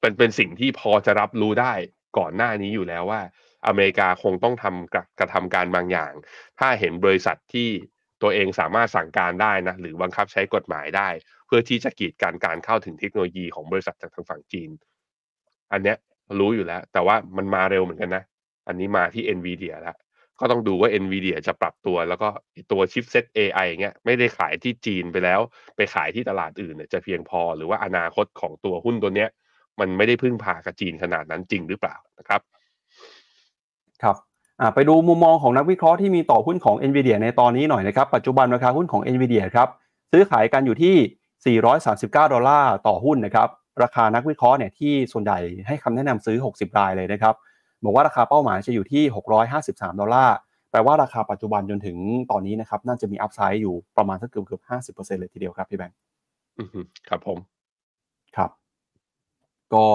[0.00, 1.72] เป็นเป็นสิ่งที่พอจะรับรู้ได้
[2.18, 3.20] ก่อนหน้านี้อยู่แล้วว่า
[3.66, 6.12] อเมริกาคงต้องทำกระกระทำการบางอย่าง
[6.58, 7.68] ถ้าเห็นบริษัทที่
[8.22, 11.08] ตัวเองสามารถสั่งการได้นะหรือบังคับใช้กฎหมายได้
[11.46, 14.70] เพื่อที่จะกีดกันการเข้าถึงเทคโนโลยีของบริษัทจากทางฝั่งจีน
[15.72, 15.96] อันเนี้ย
[16.40, 18.22] รู้อยู่แล้ว แต่ว่ามันมาเร็วเหมือนกันนะ
[18.68, 19.96] อันนี้มาที่ NVIDIA แล้ว
[20.40, 22.28] ก็ต้องดูว่า NVIDIA จะปรับตัว แล้วก็
[22.72, 25.40] ตัวชิปเซ็ต AI เงี้ยไม่ได้ขายที่จีนไปแล้ว
[25.76, 29.28] ไปขายที่ตลาดอื่นเนี่ยจะเพียงพอหรือว่าอนาคตของตัวหุ้นตัวเนี้ย
[29.80, 32.40] มันไม่ได้พึ่งพากับจีนขนาดนั้นจริงหรือเปล่านะครับ
[34.02, 34.16] ครับ
[34.74, 39.68] ไปดูมุมมองของนักวิเคราะห์ที่มีต่อหุ้นของ NVIDIA ในตอนนี้หน่อยนะครับ ปัจจุบันราคาหุ้นของ NVIDIA ครับ
[40.12, 43.48] ซื้อขายกันอยู่ที่ 439 ดอลลาร์ต่อหุ้นนะครับ
[43.82, 47.34] ราคานักวิเคราะห์เนี่ยที่ส่วนใหญ่ให้คำแนะนำซื้อ 60 รายเลยนะครับ
[47.84, 49.02] บอกว่าราคาเป้าหมายจะอยู่ที่
[49.52, 50.36] 653 ดอลลาร์
[50.70, 51.96] แปลว่าราคาปัจจุบันจนถึง
[52.30, 54.62] ตอนนี้นะครับน่าจะมีอัพไซด์อยู่ประมาณสักเกือบเกือบ
[54.96, 55.96] 50%เลยทีเดียวครับพี่แบงค์
[57.08, 57.38] ครับผม
[58.36, 58.50] ครับ
[59.74, 59.86] ก็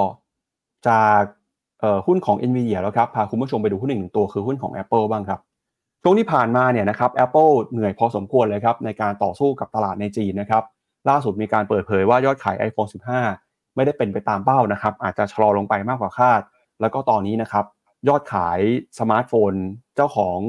[0.87, 1.21] จาก
[2.07, 5.39] หุ้นของ NVIDIA แล้วครับพาคุณผู้ชมไปดูหุ้นหนึ่งตัวคือหุ้นของ Apple บ้างครับ
[6.03, 10.63] ช่วงที่ผ่านมาเนี่ยนะครับ Apple เหนื่อยพอสมควรเลยครับในการต่อสู้กับตลาดในจีนนะครับ
[11.09, 13.40] ล่าสุดมีการเปิดเผยว่ายอดขาย iPhone 15
[13.75, 16.41] ไม่ได้เป็นไปตามเป้านะครับ อาจจะชะลอลงไปมากกว่าคาด
[16.81, 17.65] แล้วก็ตอนนี้นะครับ
[18.07, 18.59] ยอดขาย
[18.99, 19.53] สมาร์ทโฟน
[19.95, 20.39] เจ้าของ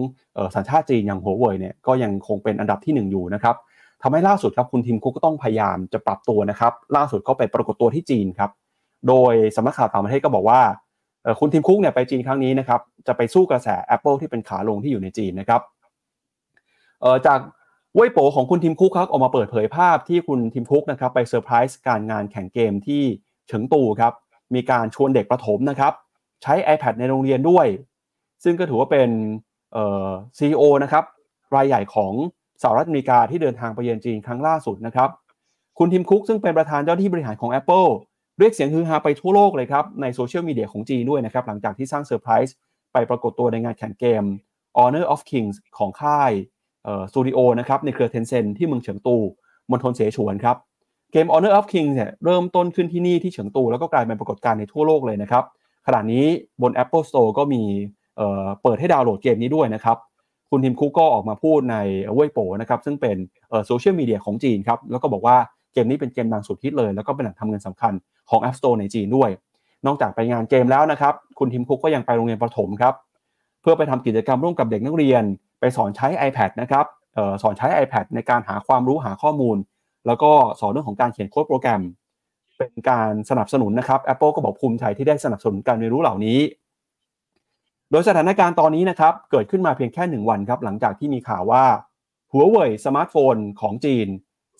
[0.54, 3.56] สัญชาติจีนอย่างหัวเว่ยเนี่ยก็ยังคงเป็นอันดับที่ 1 อยู่นะครับ
[4.02, 8.50] ทำให้ล่าสุดครับคุณทิมคุกก็ต้องพยายามจะปรับตัวนะครับ ล่าสุดก็ไปปรากฏตัวที่จีนครับ
[9.08, 10.60] โดยสำนักข่าวต่างประเทศก็บอกว่า
[11.40, 15.60] คุณทิมคุกเนี่ยไปจีนครั้งนี้นะครับ จะไปสู้กระแส Apple ที่เป็นขาลงที่อยู่ในจีนนะครับ
[17.26, 17.40] จาก
[17.95, 23.03] เว่ยโปของคุณทิมคุกครับออกมาเปิดเผยภาพที่คุณทิมคุกนะครับไปเซอร์ไพรส์การงานแข่งเกมที่
[23.49, 24.12] เฉิงตูครับ
[24.55, 25.93] มีการชวนเด็กประถมนะครับ
[26.43, 27.66] ใช้ iPad ในโรงเรียนด้วย
[28.45, 29.11] ซึ่งก็ถือว่าเป็น
[30.38, 31.05] ซีอีโอนะครับ
[31.55, 32.12] รายใหญ่ของ
[32.62, 35.09] สหรัฐอเมริกาที่เดินทางไปเยือนจีนครั้งล่าสุดนะครับ
[35.78, 37.88] คุณทิมคุกซึ่งเป็นประธานเจ้าหน้าที่บริหารของ Apple
[38.38, 42.55] เรียกเสียงฮือฮาไปทั่วโลกเลยครับในโซเชียลมีเดียของจีนด้วยนะครับหลังจากที่สร้างเซอร์ไพรส์
[42.93, 44.24] ไปปรากฏตัวในงานแข่งเกม
[44.78, 46.32] Honor of Kings ของค่าย
[47.11, 49.16] สตูดิโอนะครับในเครือ Tencent ที่เมืองเฉิงตู
[49.70, 50.57] มณฑลเสฉวนครับ
[51.12, 55.45] เกม Honor of King เนี่ยเริ่มต้นขึ้นที่นี่ที่เฉิงตูแล้วก็กลายเป็นปรากฏการณ์ในทั่วโลกเลยนะครับ
[55.87, 56.24] ขณะนี้
[56.62, 58.20] บน Apple Store ก็มี
[58.62, 59.97] เปิดให้ดาวน์โหลดเกมนี้ด้วยนะครับ
[60.51, 61.76] คุณทิมคุกก็ออกมาพูดใน
[62.14, 63.16] เว่ยโปนะครับซึ่งเป็น
[63.66, 65.37] โซเชียลมีเดียของจีนครับแล้วก็บอกว่า
[65.72, 67.93] เกมนี้เป็นเกมดังสุดฮิตเลย แล้วก็เป็นแหล่งทำเงินสำคัญ
[68.30, 69.30] ของ App Store ในจีนด้วย
[69.87, 72.95] นอกจากไปงานเกมแล้วนะครับคุณทิมคุกก็ยังไปโรงเรียนประถมครับ
[73.62, 75.22] เพื่อไปทำกิจกรรมร่วมกับเด็กนักเรียน
[75.62, 76.86] ไปสอนใช้ iPad นะครับ
[77.16, 79.56] ออสอนใช้ iPad ในการหาความรู้หาข้อมูล
[80.06, 81.82] แล้วก็สอนเรื่องของการเขียนโค้ดโปรแกรม
[82.56, 86.38] เป็นการสนับสนุนนะครับ Apple ก็บอกภูมิใจที่ได้สนับสนุนการเรียนรู้เหล่านี้
[87.90, 91.64] โดยสถานการณ์ตอนนี้นะครับเกิดขึ้นมาเพียงแค่หนึ่งวันครับหลังจากที่มีข่าวว่า
[92.32, 94.08] หัวเว่ยสมาร์ทโฟนของจีน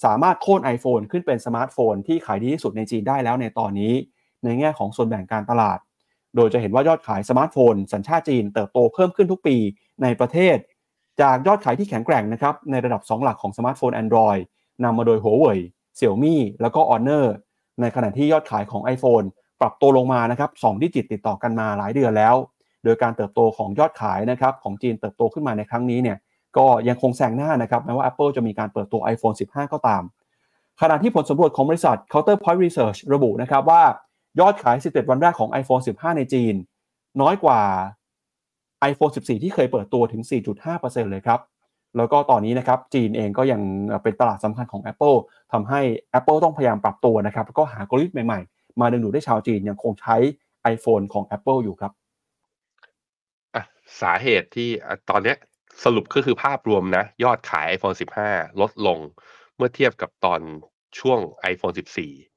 [0.05, 3.92] สามารถโค่น iPhone ขึ้นเป็นสมาร์ทโฟนที่ขายดีที่สุดในจีนได้แล้วในตอนนี้
[4.44, 5.78] ในแง่ของส่วนแบ่งการตลาด
[6.36, 9.57] โดยจะเห็นว่ายอดขายสมาร์ทโฟน สัญชาติจีนเติบโตเพิ่มขึ้นทุกปี
[10.03, 10.57] ในประเทศ
[11.23, 14.41] จากยอดขายที่แข็งแกร่งนะครับในระดับ 2 หลักของสมาร์ทโฟน Android
[14.85, 15.59] นำมาโดยหัวเว่ย
[15.99, 17.27] Xiaomi แล้วก็ Honor
[17.81, 19.27] ในขณะที่ยอดขายของ iPhone
[19.61, 22.35] ปรับตัวลงมานะครับ2ดิจิตติดต่อกันมาหลายเดือนแล้ว
[22.85, 26.16] โดยการเติบโตของยอดขายนะครับของจีนเติบโตขึ้นมาในครั้งนี้เนี่ย
[26.57, 30.03] ก็ยังคงแซงหน้านะครับแม้ว่า Apple จะมีการเปิดตัว iPhone 15 ก็ตาม
[30.81, 33.83] ขณะที่ผลสำรวจของบริษัท Counterpoint Research ระบุนะครับว่า
[34.41, 36.55] ยอดขาย11วันแรกของ iPhone 15 ในจีน
[37.20, 37.61] น้อยกว่า
[38.91, 40.22] iPhone 14 ที่เคยเปิดตัวถึง
[40.66, 41.41] 4.5%เลยครับ
[41.97, 43.61] แล้วก็ตอนนี้นะครับจีนเองก็ยัง
[44.03, 45.16] เป็นตลาดสำคัญของ Apple
[45.53, 45.80] ทำให้
[46.18, 50.16] Apple ต้องพยายามปรับตัวนะครับแล้วก็หากลยุทธ์ใหม่ๆ มาดึงดูดให้ชาวจีนยังคงใช้
[50.74, 51.93] iPhone ของ Apple อยู่ครับ
[53.55, 53.64] อะ
[54.01, 54.68] สาเหตุที่
[55.11, 55.35] ตอนนี้
[55.85, 57.97] สรุปก็คือภาพรวมนะ ยอดขาย iPhone
[58.28, 58.99] 15 ลดลง
[59.57, 60.41] เมื่อเทียบกับตอน
[60.99, 61.18] ช่วง
[61.53, 62.32] iPhone 14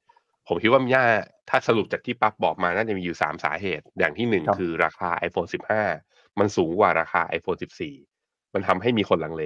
[0.48, 1.04] ผมคิดว่าม่า
[1.50, 5.48] ถ้าสรุปจากที่ปั๊บบอกมาน่าจะมีอยู่3สาเหตุ อย่างที่หนึ่งครับคือราคา iPhone
[5.92, 7.58] 15 มันสูงกว่าราคา iPhone
[8.04, 9.44] 14 มันทำให้มีคนลังเล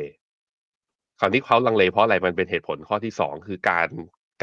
[1.20, 3.88] คราวนี้เขาลังเลเพราะอะไรมันเป็นเหตุผลข้อที่2คือการ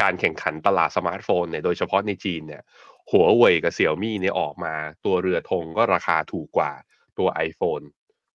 [0.02, 2.62] การแข่งขันตลาดสมาร์ทโฟนเนี่ยโดยเฉพาะในจีนเนี่ย
[3.10, 6.72] หัวเว่ยกับเสี่ยมี่เนี่ยออกมาตัวเรือธงก็ราคาถูกกว่า
[7.18, 7.84] ตัว iPhone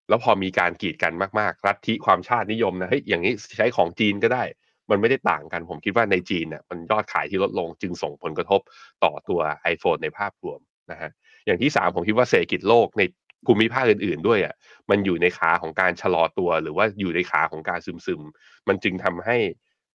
[0.10, 4.44] แล้วพอมีการกีดกันมากๆ รัฐทิความชาตินิยมนะเฮ้ยอย่างนี้ใช้ของจีนก็ได้
[4.90, 8.62] มันไม่ได้ต่างกัน ผมคิดว่าในจีนเนี่ยมันยอดขายที่ลดลงจึงส่งผลกระทบ
[9.04, 9.40] ต่อตัว
[9.74, 10.60] iPhone ในภาพรวม
[10.92, 11.10] นะฮะ
[11.46, 13.02] อย่างที่สามผมคิดว่าเศรษฐกิจโลกใน
[13.46, 14.56] ภูมิภาคอื่นๆด้วยอะ
[14.90, 19.38] มันอยู่ในขาของการชะลอตัว หรือว่าอยู่ในขาของการซึมๆมันจึงทำให้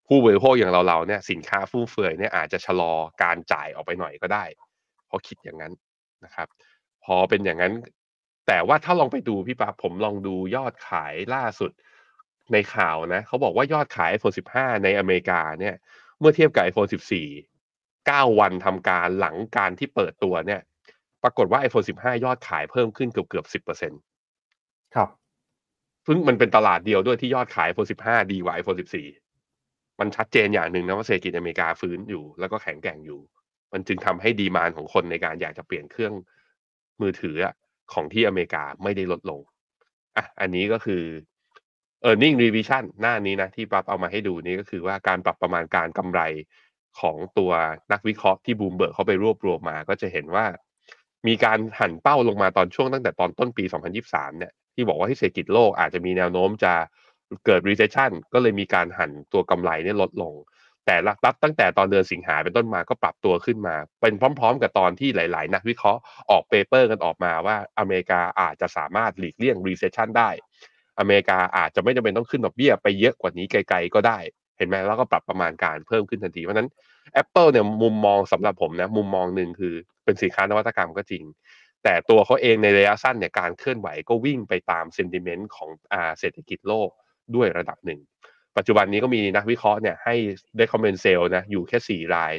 [0.09, 4.45] ผู้บริโภคอย่างเราๆเนี่ยสินค้าฟุ่มเฟือยเนี่ยอาจจะชะลอการจ่ายออกไปหน่อยก็ได้
[5.07, 5.72] เพราะคิดอย่างนั้น
[6.24, 6.49] นะครับ
[7.05, 7.74] พอเป็นอย่างนั้น
[8.47, 11.70] แต่ว่าถ้าลองไปดูพี่ป๊าผมลองดูยอดขายล่าสุด
[12.53, 15.74] ในข่าวนะเขาบอกว่ายอดขาย iPhone 15 ในอเมริกาเนี่ย
[16.20, 16.96] เมื่อเทียบกับ iPhone 14
[17.78, 20.61] 9 วันทำการหลังการที่เปิดตัวเนี่ย
[21.22, 25.09] ปรากฏว่า iPhone 15 ยอดขายเพิ่มขึ้นเกือบเกือบ10%ครับ
[26.07, 28.78] ซึ่งมันเป็นตลาดเดียวด้วยที่ยอดขาย iPhone 15 ดีกว่า iPhone
[29.38, 33.20] 14 มันชัดเจนอย่างหนึ่งนะว่าเศรษฐกิจอเมริกาฟื้นอยู่ แล้วก็แข็งแกร่งอยู่
[33.72, 36.12] มันจึงทำให้ดีมานของคนในการอยากจะเปลี่ยนเครื่อง
[37.01, 37.55] มือถืออะ
[37.92, 39.40] ของที่อเมริกาไม่ได้ลดลง
[40.16, 41.03] อะอันนี้ก็คือ
[42.07, 46.20] e a r n i n g revision หน้านี้นะที่ปรับเอามาให้ดูนี่ก็คือว่าการปรับประมาณการกำไร
[47.01, 47.53] ของตัว
[47.92, 50.46] นักวิเคราะห์ที่บูมเบิร์กเขาไปรวบรวมมา ก็จะเห็นว่า
[51.26, 53.64] มีการหั่นเป้าลงมาตอนช่วงตั้งแต่ตอนต้นปี
[54.03, 56.72] 2023 เนี่ยที่บอกว่าที่เศรษฐกิจโลกอาจจะมีแนวโน้มจะ
[57.46, 60.34] เกิด recession ก็เลยมีการหั่นตัวกำไรเนี่ยลดลง
[60.86, 70.30] แต่รับตั้งแต่ตอนเดือนสิงหาเป็นต้นมาก็ปรับตัวขึ้นมา เป็นพร้อม ๆ กับตอนที่หลาย ๆ นักวิเคราะห์ออก paper กันออกมาว่าอเมริกาอาจจะสามารถหลีกเลี่ยง recession ได้
[70.99, 74.18] อเมริกาอาจจะไม่จำเป็นต้องขึ้นดอกเบี้ยไปเยอะกว่านี้ไกล ๆ ก็ได้
[74.59, 76.68] เห็นไหมแล้วก็ปรับประมาณการเพิ่มขึ้นทันที เพราะนั้น
[77.22, 79.74] Apple เนี่ยมุมมองสำหรับผมนะมุมมองหนึ่งคือ
[80.05, 81.24] เป็นสินค้านวัตกรรมก็จริง
[81.84, 86.90] แต่ตัวเขาเองในระยะสั้นเนี่ยการเคลื่อนไหวก็วิ่งไปตาม sentiment ของอ่าเศรษฐกิจโลก
[87.34, 88.01] ด้วยระดับหนึ่ง
[88.57, 90.14] ปัจจุบันนี้ก็มีนักวิเคราะห์เนี่ยให้
[90.57, 92.32] recommend sell นะอยู่แค่ 4 ราย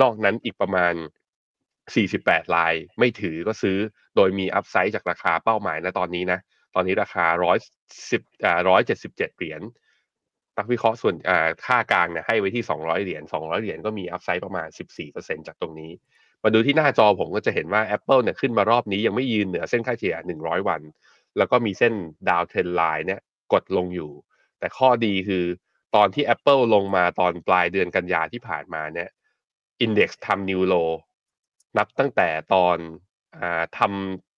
[0.00, 0.94] นอกนั้นอีกประมาณ
[1.74, 3.78] 48 ราย ไม่ถือก็ซื้อ
[4.16, 6.38] โดยมี upside จากราคาเป้าหมายนะตอนนี้นะ
[6.74, 7.26] ตอนนี้ราคา
[7.86, 8.58] 110อ่า
[8.98, 9.62] 177เหรียญ
[10.58, 14.68] นักวิเคราะห์ส่วนอ่าค่ากลางเนี่ยให้ไว้ที่200เหรียญ200เหรียญก็มีอัพไซด์ประมาณ
[15.08, 15.92] 14%จากตรงนี้
[16.42, 20.80] มาดูที่หน้าจอผมก็จะเห็นว่า Apple เนี่ยขึ้นมารอบนี้ยังไม่ยืนเหนือเส้นค่าเฉลี่ย100วัน
[21.36, 21.94] แล้วก็มีเส้น
[22.28, 23.20] ดาวเทรนไลน์เนี่ย
[23.52, 24.12] กดลงอยู่
[24.58, 25.44] แต่ข้อดีคือ
[25.94, 29.08] ตอนที่ Apple ลงมาตอนปลายเดือนกันยาที่ผ่านมาเนี่ย
[29.80, 30.74] อินเด็กซ์ทำนิวโล
[31.78, 32.76] นับตั้งแต่ตอน
[33.36, 33.40] อ
[33.78, 34.31] ทำ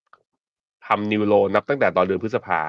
[0.87, 2.63] ทำนิวโลนับตั้งแต่ตอนเดือนพฤษภา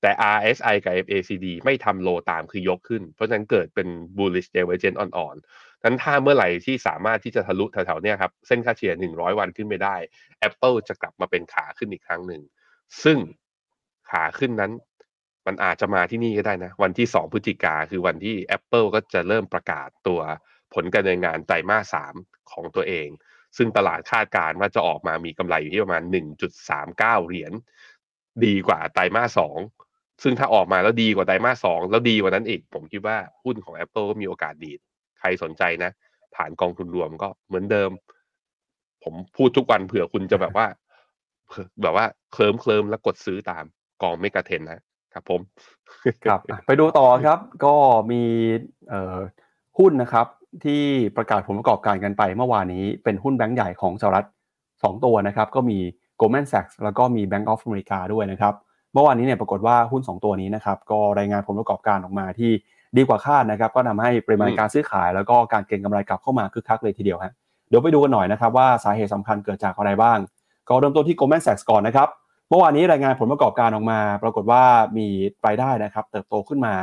[0.00, 9.96] แต่ RSI กับ MACD ไม่ทำโลตามคือยกขึ้น เพราะฉะนั้นเกิดเป็น bullish divergence อ่อนๆนั้นถ้าเมื่อไหร่ที่สามารถที่จะทะลุแถวๆเนี้ยครับ เส้นค่าเฉลี่ย 100 วันขึ้นไปได้
[10.48, 12.42] Apple จะกลับมาเป็นขาขึ้นอีกครั้งหนึ่ง
[13.02, 13.18] ซึ่ง
[14.10, 14.72] ขาขึ้นนั้น
[15.46, 20.20] มันอาจจะมาที่นี่ก็ได้นะ วันที่ 2 พฤศจิกาคือวันที่ Apple ก็จะเริ่มประกาศตัว
[20.74, 23.08] ผลการดำเนินงานไตรมาส3ของตัวเอง
[23.56, 26.02] ซึ่งตลาดคาดการณ์ว่าจะออกมามีกำไรอยู่ที่ประมาณ
[26.50, 27.52] 1.39 เหรียญ
[28.44, 29.40] ดีกว่าไตรมาส
[29.80, 34.72] 2ซึ่งถ้าออกมาแล้วดีกว่าไตรมาส2แล้วดีกว่านั้นอีก ผมคิดว่าหุ้นของ Apple ก็มีโอกาสดี
[35.20, 35.90] ใครสนใจนะ
[36.34, 37.90] ผ่านกองทุนรวมก็เหมือนเดิม
[39.04, 40.66] ผมพูดทุกวันเผื่อคุณจะแบบว่า
[41.82, 43.64] แบบว่าเคลิมเคลิมแล้วกดซื้อตาม
[44.02, 44.80] กองเมกะเทนนะ
[45.14, 45.40] ครับผม
[46.24, 47.74] ครับ ไปดูต่อครับ ก็
[48.10, 48.22] มี
[49.78, 50.26] หุ้นนะครับ
[50.64, 50.82] ที่
[51.16, 54.26] ประกาศผลประกอบการกันไปเมื่อวานนี้เป็นหุ้นแบงก์ใหญ่ของสหรัฐ
[54.82, 55.78] สองตัวนะครับ ก็มี
[56.20, 58.54] Goldman Sachs แล้วก็มี Bank of America ด้วยนะครับ
[58.92, 62.52] เมื่อวานนี้เนี่ยปรากฏว่าหุ้น 2 ตัวนี้นะครับ ก็รายงานผลประกอบการออกมาที่
[62.96, 67.32] ดีกว่าคาดนะครับ ก็ทำให้ปริมาณการซื้อขาย แล้วก็การเก็งกำไรกลับเข้ามาคึกคักเลยทีเดียวฮะ
[67.68, 70.18] เดี๋ยวไปดูกันหน่อยนะครับว่าสาเหตุสำคัญเกิดจากอะไรบ้าง
[70.68, 72.08] ก็เริ่มต้นที่ Goldman Sachs ก่อนนะครับ
[72.48, 74.62] เมื่อวานนี้รายงานผลประกอบการออกมา ปรากฏว่า
[74.98, 75.06] มี
[75.46, 76.74] รายได้นะครับ เติบโตขึ้นมา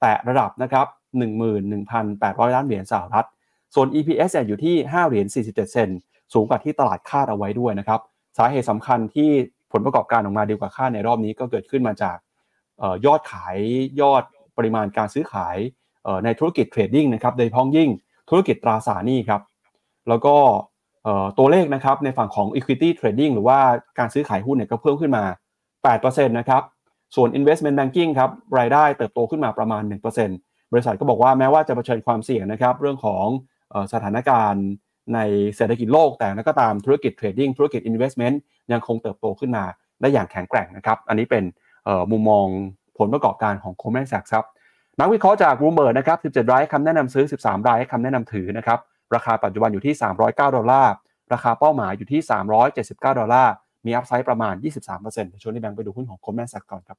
[0.00, 0.86] แตะระดับนะครับ
[1.22, 3.26] 11,800 ล้านเหรียญสหรัฐ
[3.74, 5.88] ส่วน EPS อยู่ที่ 5 เหรียญ 47 เซน
[6.34, 8.00] สูงกว่าที่ตลาดคาดเอาไว้ด้วยนะครับ
[8.38, 9.30] สาเหตุสำคัญที่
[9.72, 12.16] ผลประกอบการออกมาดีกว่าคาดในรอบนี้ก็เกิดขึ้นมาจาก
[12.82, 13.56] ออยอดขาย
[14.00, 14.22] ยอด
[14.56, 15.56] ปริมาณการซื้อขาย
[16.06, 17.90] ออในธุรกิจเทรดดิ้งนะครับโดยเฉพาะยิ่ง
[18.30, 19.42] ธุรกิจตราสารหนี้ครับ
[20.08, 20.36] แล้วก็
[21.38, 23.58] ตัวเลขนะครับในฝั่งของ equity trading หรือว่า
[23.98, 25.24] การซื้อขายหุ้นเนี่ยก็เพิ่มขึ้นมา
[25.80, 26.62] 8%นะครับ
[27.16, 33.26] ส่วน investment banking ครับรายได้เติบโตขึ้นมาประมาณ 1% บริษัทก็บอกว่าแม้ว่าจะเผชิญความเสี่ยงนะครับ เรื่องของ
[33.92, 34.64] สถานการณ์
[35.14, 35.20] ใน
[35.56, 38.36] เศรษฐกิจโลกแต่นั้นก็ตามธุรกิจเทรดดิ้งธุรกิจ investment
[38.72, 39.64] ยังคงเติบโตขึ้นมา
[40.00, 41.44] ได้อย่างแข็งแกร่งนะครับ อันนี้เป็น
[42.10, 42.46] มุมมอง
[42.98, 44.44] ผลประกอบการของ Goldman Sachs ครับ
[45.00, 48.78] นักวิเคราะห์จากรูเบิร์ดนะครับ 17 รายคำแนะนำซื้อ 13 รายคำแนะนำถือนะครับ
[49.14, 49.94] ราคาปัจจุบันอยู่ที่
[50.24, 50.92] 309 ดอลลาร์
[51.32, 52.20] ราคาเป้าหมายอยู่ที่
[52.70, 53.52] 379 ดอลลาร์
[53.86, 54.54] มีอัพไซด์ประมาณ
[54.92, 56.98] 23%เดี๋ยวชวนที่แบงค์ไปดูหุ้นของ Goldman Sachs ก่อนครับ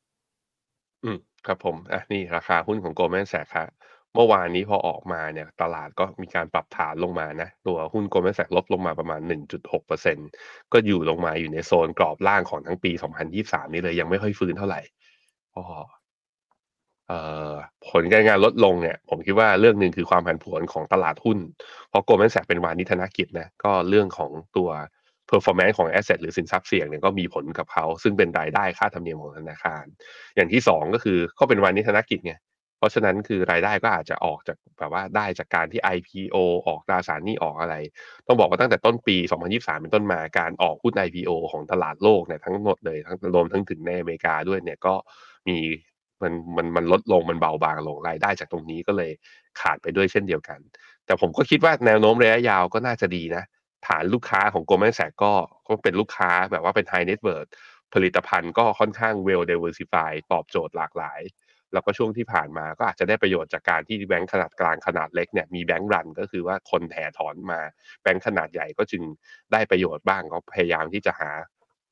[1.06, 3.68] อืม ครับผม อะ นี่ราคาหุ้นของ Goldman Sachs ครับ
[4.16, 10.30] เมื่อวานนี้พอออกมาเนี่ย ตลาดก็มีการปรับฐานลงมานะ ตัวหุ้น Goldman Sachs ลดลงมาประมาณ 1.6%
[10.74, 14.82] ก็อยู่ลงมาอยู่ในโซนกรอบล่างของทั้งปี 2023 นี้เลยยังไม่ค่อยฟื้นเท่าไหร่
[15.56, 15.64] ก็
[17.08, 17.20] เอ่
[17.52, 17.54] อ
[17.90, 21.40] ผลการงานลดลงเนี่ย ผมคิดว่าเรื่องหนึ่งคือความผันผวนของตลาดหุ้น
[21.90, 24.70] เพราะ Goldman Sachs เป็นวานิธนกิจนะ ก็เรื่องของตัว
[25.32, 29.86] performance ของ asset หรือสินทรัพย์เสี่ยงเนี่ยก็มีผลกับเขา ซึ่งเป็นรายได้ค่าธรรมเนียมของธนาคาร
[30.36, 32.34] อย่างที่สองก็คือก็เป็นวานิธนกิจไง
[32.78, 36.36] เพราะฉะนั้นคือรายได้ก็อาจจะออกจากแบบว่าได้จากการที่ IPO
[36.68, 37.76] ออกตราสารนี้ออกอะไร
[38.28, 39.18] ต้องบอกว่าตั้งแต่ต้นปี
[39.50, 44.94] 2023 เป็นต้นมาการออกหุ้น IPO ของตลาดโลกเนี่ยทั้งหมดเลยทั้งรวมทั้งถึงในอเมริกาด้วยเนี่ยก็
[45.48, 45.58] มี
[46.22, 49.12] มันมันมันลดลงมันเบาบางลงรายได้จากตรงนี้ก็เลย
[49.62, 50.60] ขาดไปด้วยเช่นเดียวกัน
[51.06, 53.44] แต่ผมก็คิดว่าแนวโน้มระยะยาวก็น่าจะดีนะ
[53.88, 55.34] ฐานลูกค้าของ Goldman Sachs ก็
[55.68, 57.50] ก็เป็นลูกค้าแบบว่าเป็น high net worth
[57.94, 61.22] ผลิตภัณฑ์ก็ค่อนข้าง well diversify ตอบโจทย์หลากหลาย
[61.74, 67.62] แล้วก็ช่วงที่ผ่านมาก็อาจจะได้ประโยชน์จากการที่แบงก์ขนาดกลางขนาดเล็กเนี่ยมีแบงก์รันก็คือว่าคนแถถอนมา
[68.04, 69.04] แบงก์ขนาดใหญ่ก็จึง
[69.52, 71.32] ได้ประโยชน์บ้างก็พยายามที่จะหา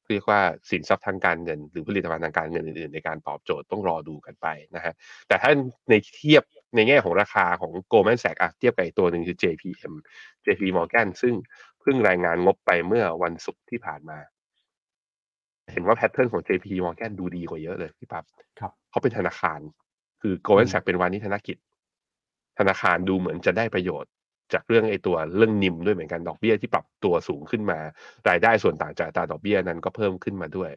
[0.09, 4.93] เรียกว่าสินทรัพย์ทางการเงิน หรือผลิตภัณฑ์ทางการเงินอื่นๆ ในการตอบโจทย์ต้องรอดูกันไปนะฮะ
[5.27, 5.51] แต่ถ้า
[5.89, 6.43] ในเทียบ
[6.75, 9.93] ในแง่ของราคาของ Goldman Sachs อะเทียบกับอีกตัวหนึ่งคือ JPM
[10.45, 11.33] JP Morgan ซึ่ง
[11.83, 14.17] เพิ่งรายงานงบไปเมื่อวันศุกร์ที่ผ่านมา
[15.71, 18.23] เห็นว่า pattern ของ JP Morgan ดูดีกว่าเยอะเลยพี่ปั๊บ
[18.59, 19.59] ครับเขาเป็นธนาคาร
[20.21, 21.57] คือ Goldman อืม Sachs เป็นวาณิชธนกิจ
[22.59, 24.11] ธนาคารดูเหมือนจะได้ประโยชน์
[24.53, 27.79] จากเรื่องไอ้ตัวเรื่อง NIM ด้วยเหมือนกันดอกเบี้ยที่ปรับตัวสูงขึ้นมา
[28.29, 30.71] รายได้ส่วนต่างจากอัตราดอกเบี้ยนั้นก็เพิ่มขึ้นมาด้วย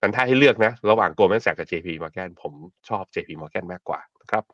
[0.00, 2.52] นั้นถ้าให้เลือกนะ ระหว่าง Goldman Sachs กับ JP Morgan ผม
[2.88, 4.44] ชอบ JP Morgan มากกว่านะครับ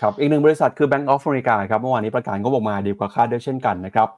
[0.00, 4.08] ครับอีกหนึ่งบริษัทคือ Bank of America ครับเมื่อวานนี้ประกาศงบออกมาดีกว่าคาดด้วยเช่นกันนะครับ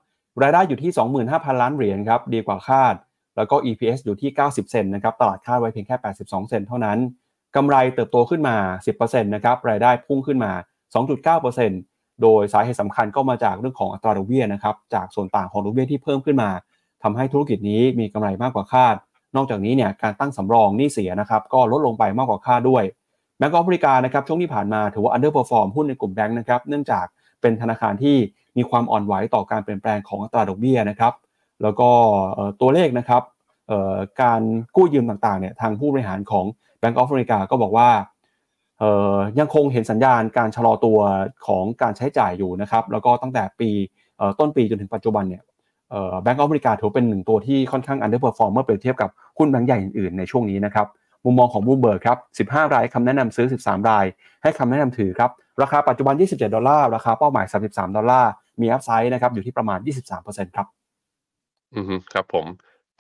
[0.43, 0.93] รายได้อยู่ที่
[1.25, 2.95] 25,000 ล้านเหรียญครับดีกว่าคาด
[3.37, 6.99] แล้วก็ EPS อยู่ที่ 90 เซนนะครับตลาดคาดไว้เพียงแค่ 82 เซนเท่านั้น
[7.57, 8.57] กำไรเติบโตขึ้นมา
[8.95, 10.53] 10%นะครับรายได้พุ่งขึ้นมา
[11.37, 16.51] 2.9%โดยสาเหตุสำคัญก็มาจากเรื่องของอัตราดอกเบี้ยนะครับจากส่วนต่างของดอกเบี้ยที่เพิ่มขึ้นมา
[17.03, 18.97] ทำให้ธุรกิจนี้มีกำไรมากกว่าคาด
[19.37, 22.85] นอกจากนี้เนี่ยการตั้งสำรองหนี้เสียนะครับก็ลดลงไปมากกว่าคาดด้วย
[23.39, 27.07] แบงก์ออฟริกานะครับช่วงที่ผ่านมาถือว่า underperform หุ้นในกลุ่มแบงก์นะครับเนื่องจาก
[27.41, 28.17] เป็นธนาคารที่
[28.57, 31.13] มีความอ่อนไหวต่อการเปลี่ยนแปลงของอัตราดอกเบี้ยนะครับ
[31.63, 31.89] แล้วก็
[32.61, 33.23] ตัวเลขนะครับ
[34.23, 34.43] การ
[34.77, 36.45] กู้ยืมต่างๆเนี่ยทางผู้บริหารของ
[36.81, 37.89] Bank of America ก็บอกว่า
[39.39, 40.99] ยังคงเห็นสัญญาณการชะลอตัว
[41.47, 43.71] ของการใช้จ่ายอยู่นะครับ แล้วก็ตั้งแต่ปี
[44.41, 45.43] ต้นปีจนถึงปัจจุบันเนี่ย
[46.23, 50.87] Bank of America ถือเป็นหนึ่งตัวที่ค่อนข้าง underperform เมื่อเปรียบเทียบกับหุ้นแบงก์ใหญ่อื่นๆในช่วงนี้นะครับ
[51.25, 52.15] มุมมองของบูเบิร์กครั
[52.45, 54.05] บ 15 รายคำแนะนำซื้อ 13 ราย
[54.43, 55.31] ให้คำแนะนำถือครับ
[55.63, 58.31] ราคาปัจจุบัน 27 ดอลลาร์ ราคาเป้าหมาย 33 ดอลลาร์
[58.61, 60.67] มี upside นะครับ อยู่ที่ประมาณ 23%ครับ
[61.75, 62.47] อือฮึครับผม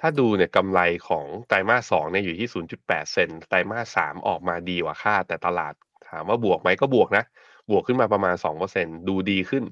[0.00, 2.48] ถ้าดูเนี่ยกำไรของไตรมาสสองเนี่ยอยู่ที่
[2.78, 5.74] 0.8 เซนต์ไตรมาสสามออกมาดีกว่าคาด แต่ตลาด
[6.08, 7.24] ถามว่าบวกไหมก็บวกนะ
[7.70, 8.34] บวกขึ้นมาประมาณ
[8.70, 9.64] 2%ดูดีขึ้น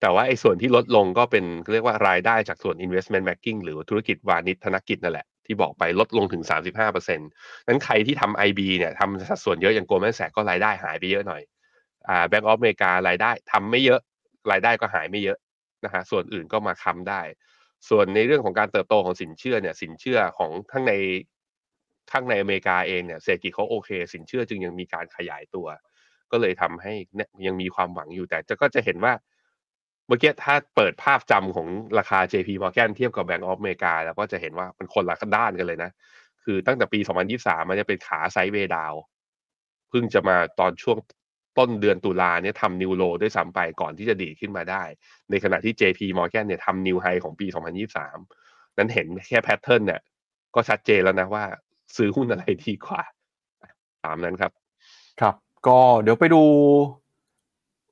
[0.00, 6.42] แต่ว่าไอ้ส่วนที่ลดลงก็เป็นเรียกว่ารายได้จากส่วน investment banking หรือธุรกิจวานิชธนกิจนั่นแหละที่บอกไปลดลงถึง
[6.88, 7.28] 35%
[7.68, 11.42] นั้นใครที่ทำ IB เนี่ยทำสัดส่วนเยอะอย่าง Goldman Sachs ก็รายได้หายไปเยอะหน่อย
[12.08, 14.00] อ่า Bank of America รายได้ทำไม่เยอะ
[14.50, 15.38] รายได้ก็หายไม่เยอะ
[15.84, 17.22] นะฮะส่วนอื่นก็มาค้ำได้
[17.88, 20.92] ส่วนในเรื่องของการเติบโตของสินเชื่อเนี่ยสินเชื่อของทั้งใน
[22.10, 25.66] ข้างในอเมริกาเองเนี่ยเศรษฐกิจเขาโอเค สินเชื่อจึงยังมีการขยายตัว
[26.30, 29.12] ก็เลยทำให้เนี่ยยังมีความหวังอยู่แต่จะก็จะเห็นว่า
[30.06, 35.90] เมื่อกี้ถ้าเปิดภาพจำของราคา JP Morgan เทียบกับ Bank of America แล้วก็จะเห็นว่ามันคนละด้านกันเลยนะ
[36.44, 37.00] คือตั้งแต่ปี
[37.34, 38.94] 2023 มันจะเป็นขา sideway down
[39.90, 40.98] เพิ่งจะมาตอนช่วง
[41.58, 44.82] ต้นเดือนตุลาเนี่ยทำ new low ด้วยซ้ำไปก่อนที่จะดีขึ้นมาได้
[45.30, 47.46] ในขณะที่ JP Morgan เนี่ยทำ new high ของปี
[48.12, 50.00] 2023 นั้นเห็นแค่ pattern เนี่ย
[50.54, 51.44] ก็ชัดเจนแล้วนะว่า
[51.96, 53.02] ซื้อหุ้นอะไรดีกว่า
[54.04, 54.52] ตามนั้นครับ
[55.20, 55.34] ครับ
[55.66, 56.42] ก็เดี๋ยวไปดู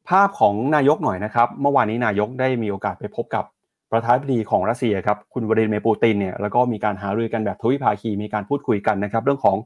[0.09, 3.45] ภาพของนายกหน่อยนะครับ เมื่อวานนี้นายกได้มีโอกาสไปพบกับ
[3.93, 9.57] ประธานาธิบดีของรัสเซียครับ คุณวลาดิเมียร์ปูตินเนี่ยแล้วก็มีการหารือกันแบบทวิภาคีมีการพูดคุยกันนะครับ เรื่องของ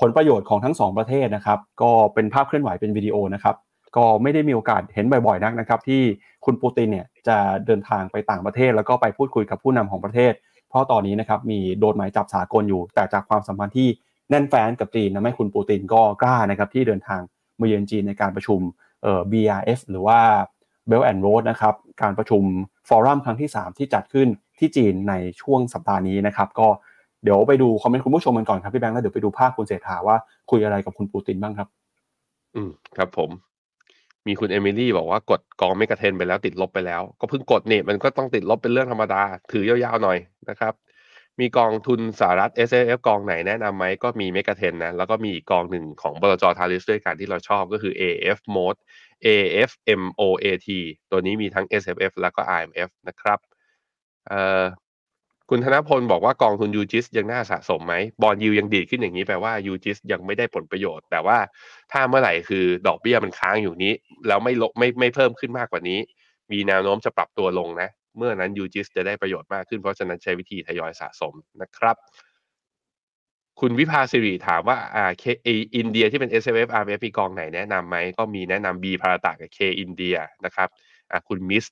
[0.00, 3.56] ผลประโยชน์ของทั้งสองประเทศนะครับ ก็เป็นภาพเคลื่อนไหวเป็นวิดีโอนะครับ
[3.96, 6.02] ก็ไม่ได้มีโอกาสเห็นบ่อยๆนักนะครับ ที่
[6.44, 10.32] คุณปูตินเนี่ยจะเดินทางไปต่างประเทศ แล้วก็ไปพูดคุยกับผู้นำของประเทศ
[10.68, 13.88] เพราะตอนนี้นะครับมีโดนหมายจับสากลอยู่ แต่จากความสัมพันธ์ที่
[14.30, 17.20] แน่นแฟ้นกับจีนนะไม่คุณปูตินก็กล้านะครับที่เดินทาง
[17.60, 18.60] มาเยือนจีนในการประชุม
[19.02, 20.18] เอ่อ BRF หรือว่า
[20.90, 22.42] Belt and Road นะครับการประชุม
[22.88, 24.28] ฟอรัมครั้งที่ 3 ที่จัดขึ้น
[24.58, 26.68] ที่จีนในช่วงสัปดาห์นี้นะครับ ก็
[27.22, 30.16] เดี๋ยวไปดูคอมเมนต์คุณผู้ชมกันก่อนครับพี่แบงค์แล้วเดี๋ยวไปดูภาพคุณเศรษฐาว่า
[30.50, 31.68] คุยอะไรกับคุณปูตินบ้างครับ
[32.54, 33.30] อืมครับผม
[34.26, 40.18] มีคุณเอมิลี่บอกว่ากดกองไม่กระเทนไปแล้วติดลบไปแล้ว ก็เพิ่งกดเนี่ยมันก็ต้องติดลบเป็นเรื่องธรรมดา ถือยาวๆหน่อย
[40.48, 40.74] นะครับ
[41.40, 48.78] มีกองทุนสหรัฐ S F กองไหนแนะนำไหมก็มีเมกะเทนนะแล้วก็มีอีกกองหนึ่งของบลจทาริสด้วยกันที่เราชอบก็คือ AF Mode
[49.26, 49.70] AF
[50.00, 50.68] MOAT
[51.10, 53.38] ตัวนี้มีทั้ง SFF แล้วก็ IMF นะครับ
[54.28, 54.62] เอ่อ
[55.50, 61.38] คุณธนพลบอกว่ากองทุนยูจิสยังน่าสะสมไหมบอลยูยังดีดขึ้นอย่างนี้แปลว่ายูจิสยังไม่ได้ผลประโยชน์ แต่ว่า
[61.92, 63.92] ถ้าเมื่อไหร่คือดอกเบี้ยมันค้างอยู่นี้
[64.28, 65.98] แล้วไม่ลดไม่ไม่เพิ่มขึ้นมากกว่านี้
[66.52, 67.88] มีแนวโน้มจะปรับตัวลงนะ
[68.18, 71.96] เมื่อนั้นยูจิสจะได้ประโยชน์มากขึ้นเพราะฉะนั้นใช้วิธีทยอยสะสมนะครับ
[73.60, 75.24] คุณวิภาสิริถามว่าอ่าเค
[75.76, 80.68] อินเดียที่เป็น S F F R F มีกองไหนแนะนำไหมก็มีแนะนำ B พาราตากับ K อินเดียนะครับ
[81.10, 81.64] อ่าคุณมิส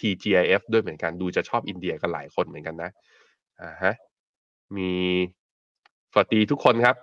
[0.00, 2.90] TGIF ด้วยเหมือนกันดูจะชอบอินเดียกันหลายคนเหมือนกันนะ
[3.62, 3.94] อ่าฮะ
[4.76, 4.92] มี
[6.12, 6.96] สวัสดีทุกคนครับ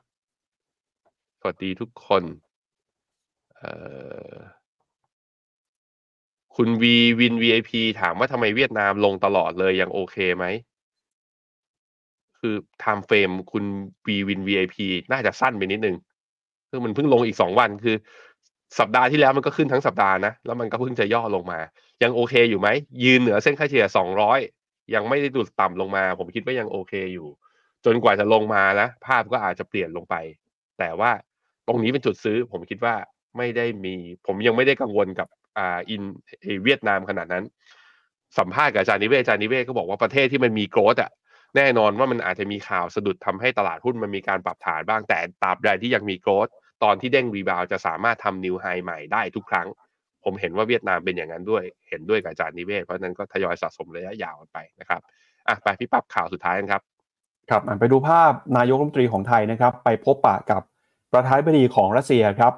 [1.40, 2.24] สวัสดีทุกคน
[3.58, 3.72] เอ่
[4.34, 4.36] อ
[6.56, 7.72] คุณวีวิน VIP
[8.02, 10.46] ถามว่าทำไมเวียดนามลงตลอดเลยยังโอเคไหม
[12.40, 13.66] คือไทม์เฟรมคุณ
[14.08, 14.76] วีวิน VIP
[15.12, 15.98] น่าจะสั้นไปนิดนึง
[16.70, 17.96] คือมันเพิ่งลงอีกสองวันคือ
[18.80, 21.60] สัปดาห์ที่แล้วมันก็ขึ้นทั้งสัปดาห์นะ แล้วมันก็เพิ่งจะย่อลงมา
[22.04, 22.68] ยังโอเคอยู่ไหม
[23.04, 24.40] ยืนเหนือเส้นค่าเฉลี่ยสองร้อย
[24.96, 27.28] ยังไม่ได้ดูดต่ำลงมา ผมคิดว่ายังโอเคอยู่
[27.86, 30.16] จนกว่าจะลงมาแล้วภาพก็อาจจะเปลี่ยนลงไป
[30.80, 31.12] แต่ว่า
[31.68, 32.96] ตรงนี้เป็นจุดซื้อ ผมคิดว่า
[33.38, 33.96] ไม่ได้มี
[34.28, 36.04] ผมยังไม่ได้กังวลกับอ่าอิน
[36.64, 37.44] เวียดนามขนาดนั้น
[38.38, 41.12] สัมภาษณ์กับอาจารย์นิเวศอาจารย์นิเวศก็บอกว่าประเทศที่มันมีโกรธอะ
[41.56, 46.48] แน่นอนว่ามันอาจจะมีข่าวสะดุดทำให้ตลาดหุ้นมันมีการปรับฐานบ้างแต่ตราบใดที่ยังมีโกรธ
[46.84, 49.68] ตอนที่เด้งรีบาวจะสามารถทำนิวไฮใหม่ได้ทุกครั้ง
[50.24, 55.02] ผมเห็นว่าเวียดนามเป็นอย่างนั้นด้วย เห็นด้วยกับอาจารย์นิเวศ เพราะนั้นก็ทยอยสะสมระยะยาวกันไปนะครับ
[55.48, 56.82] อะไปพี่ปั๊บข่าวสุดท้ายครับ
[57.50, 60.62] ครับไปดูภาพนายกรัฐมนตรีของไทยนะครับ ไปพบปะกับ
[61.14, 62.54] ประธานาธิบดีของรัสเซียครับ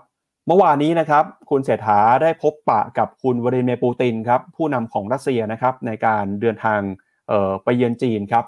[0.47, 6.80] เมื่อวานนี้นะครับ คุณเศรษฐาได้พบปะกับคุณวลาดิเมียร์ปูตินครับผู้นำของรัสเซียนะครับในการเดินทาง
[7.28, 8.45] เอ่อไปเยือนจีนครับ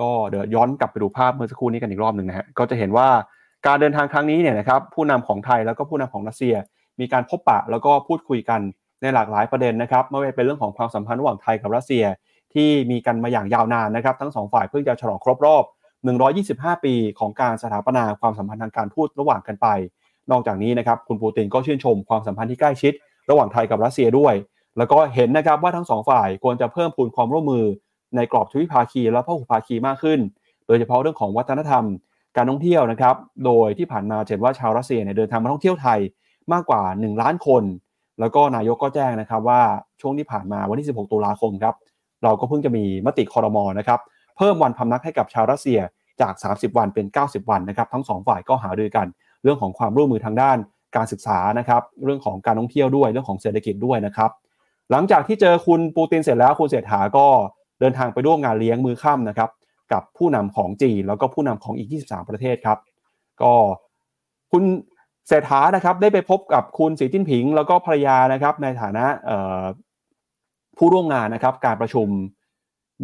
[0.00, 3.08] ก็เดี๋ยวย้อนกลับไปดูภาพเมื่อสักครู่นี้กันอีกรอบหนึ่งนะฮะก็จะเห็นว่า
[3.66, 6.54] การเดินทางครั้งนี้เนี่ยนะครับผู้นำของไทยแล้วก็ผู้นำของรัสเซีย
[7.00, 8.60] มีการพบปะแล้วก็พูดคุยกัน
[9.02, 12.04] ในหลากหลายประเด็นนะครับไม่ว่าเป็นเรื่องของความสัมพันธ์ระหว่างไทยกับรัสเซีย
[12.54, 15.64] ที่มีกันมาอย่างยาวนานนะครับ ทั้งสองฝ่ายเพิ่งจะฉลองครบรอบ
[16.24, 19.66] 125 ปีของการสถาปนาความสัมพันธ์ทางการทูตระหว่างกันไป
[20.30, 22.92] นอกจากนี้นะครับคุณปูตินก็ชื่นชมความสัมพันธ์ที่ใกล้ชิด
[23.30, 24.34] ระหว่างไทยกับรัสเซียด้วย
[24.78, 27.64] แล้วก็เห็นนะครับว่าทั้งสองฝ่ายควรจะเพิ่มพูนความร่วมมือ
[28.16, 30.20] ในกรอบทวิภาคีและพหุภาคีมากขึ้น
[30.66, 31.84] โดยเฉพาะเรื่องของวัฒนธรรม
[32.38, 33.14] การท่องเที่ยวนะครับ
[33.46, 36.00] โดยที่ผ่านมาเห็นว่าชาวรัสเซียเนี่ยเดินทางมาท่องเที่ยวไทย
[36.52, 37.62] มากกว่า 1 ล้านคน
[38.20, 39.60] แล้วก็นายกก็แจ้งนะครับว่า
[40.00, 41.74] ช่วงที่ผ่านมาวันที่ 16 ตุลาคมครับ
[42.22, 44.00] เราก็เพิ่งจะมีมติคอรมอนะครับ
[44.36, 45.80] เพิ่มวันพำนักให้กับชาวรัสเซีย
[46.20, 49.06] จาก 30 วันเป็น 90 วันนะครับ ทั้งสองฝ่ายก็หารือกัน
[49.42, 50.56] เรื่องของความร่วมมือทางด้าน
[50.96, 54.30] การศึกษานะครับ เรื่องของการท่องเที่ยวด้วย เรื่องของเศรษฐกิจด้วยนะครับ
[54.90, 57.26] หลังจากที่เจอคุณปูตินเสร็จแล้วคุณเศรษฐาก็
[57.80, 59.50] เดินทางไปร่วมงานเลี้ยงมือค่ำนะครับ
[59.92, 62.78] กับผู้นำของจีน แล้วก็ผู้นำของอีก 23 ประเทศครับ
[63.42, 63.52] ก็
[64.52, 64.64] คุณ
[65.28, 69.04] เศรษฐานะครับได้ไปพบกับคุณสีจิ้นผิง แล้วก็ภรรยานะครับในฐานะ
[70.78, 72.08] ผู้ร่วมงานนะครับการประชุม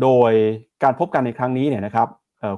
[0.03, 0.33] โดย
[0.83, 2.09] การพบกันในครั้งนี้เนี่ยนะครับ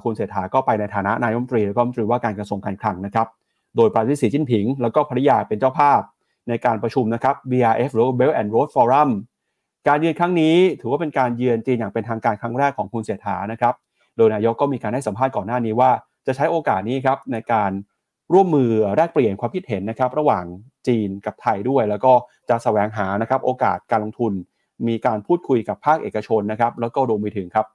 [0.03, 3.27] คุณเศรษฐาก็ไปในฐานะนายมนตรี แล้วก็มนตรีว่าการกระทรวงการคลังนะครับ
[3.75, 6.01] โดยประธานาธิสีจิ้นผิง แล้วก็ภรรยาเป็นเจ้าภาพ
[6.49, 9.09] ในการประชุมนะครับ BRF หรือ Belt and Road Forum
[9.87, 13.73] การเยือนครั้งนี้ถือว่าเป็นการเยือนจีนอย่างเป็นทางการครั้งแรกของคุณเศรษฐานะครับ
[14.17, 15.91] โดยนายกก็มีการให้สัมภาษณ์ก่อนหน้านี้ว่า
[16.27, 17.71] จะใช้โอกาสนี้ครับในการ
[18.33, 20.45] ร่วมมือแลกเปลี่ยนความคิดเห็นนะครับ ระหว่าง
[20.87, 22.13] จีนกับไทยด้วย แล้วก็
[22.49, 24.33] จะแสวงหานะครับโอกาสการลงทุน
[24.87, 27.65] มีการพูดคุยกับภาคเอกชนนะครับ แล้วก็รวมไปถึงครับ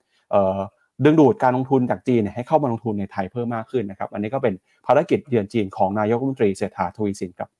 [1.04, 4.54] ดึงดูดการลงทุนจากจีนให้เข้ามาลงทุนในไทยเพิ่มมากขึ้นนะครับ อันนี้ก็เป็น
[4.86, 7.50] ภารกิจเยือนจีนของนายกรัฐมนตรีเศรษฐาทวีสินครับ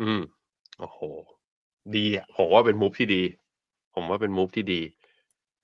[0.00, 0.20] อืม
[0.78, 0.98] โอ้โห
[1.96, 3.22] ดีอะผมว่าเป็นมูฟที่ดี
[3.94, 4.80] ผมว่าเป็นมูฟที่ดี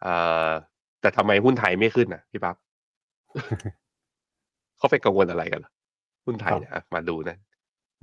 [0.04, 0.50] อ่า
[1.00, 2.56] แต่ทำไมหุ้นไทยไม่ขึ้นอะพี่ปั๊บ
[4.76, 5.62] เขาไปกังวลอะไรกัน
[6.24, 7.36] หุ้นไทยเนี่ยมาดูนะ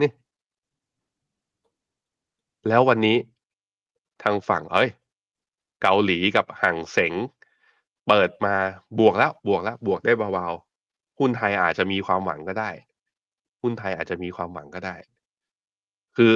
[0.01, 0.09] นี่
[2.67, 3.17] แล้ววันนี้
[4.23, 4.89] ทางฝั่ง เอ้ย
[5.81, 7.13] เกาหลีกับห่างเสง
[8.07, 8.55] เปิดมา
[8.99, 12.69] บวกแล้ว บวกแล้ว บวกได้เบาๆหุ้นไทยอาจจะมีความหวังก็ได้
[13.61, 14.95] หุ้นไทยอาจจะมีความหวังก็ได้
[16.15, 16.31] คือ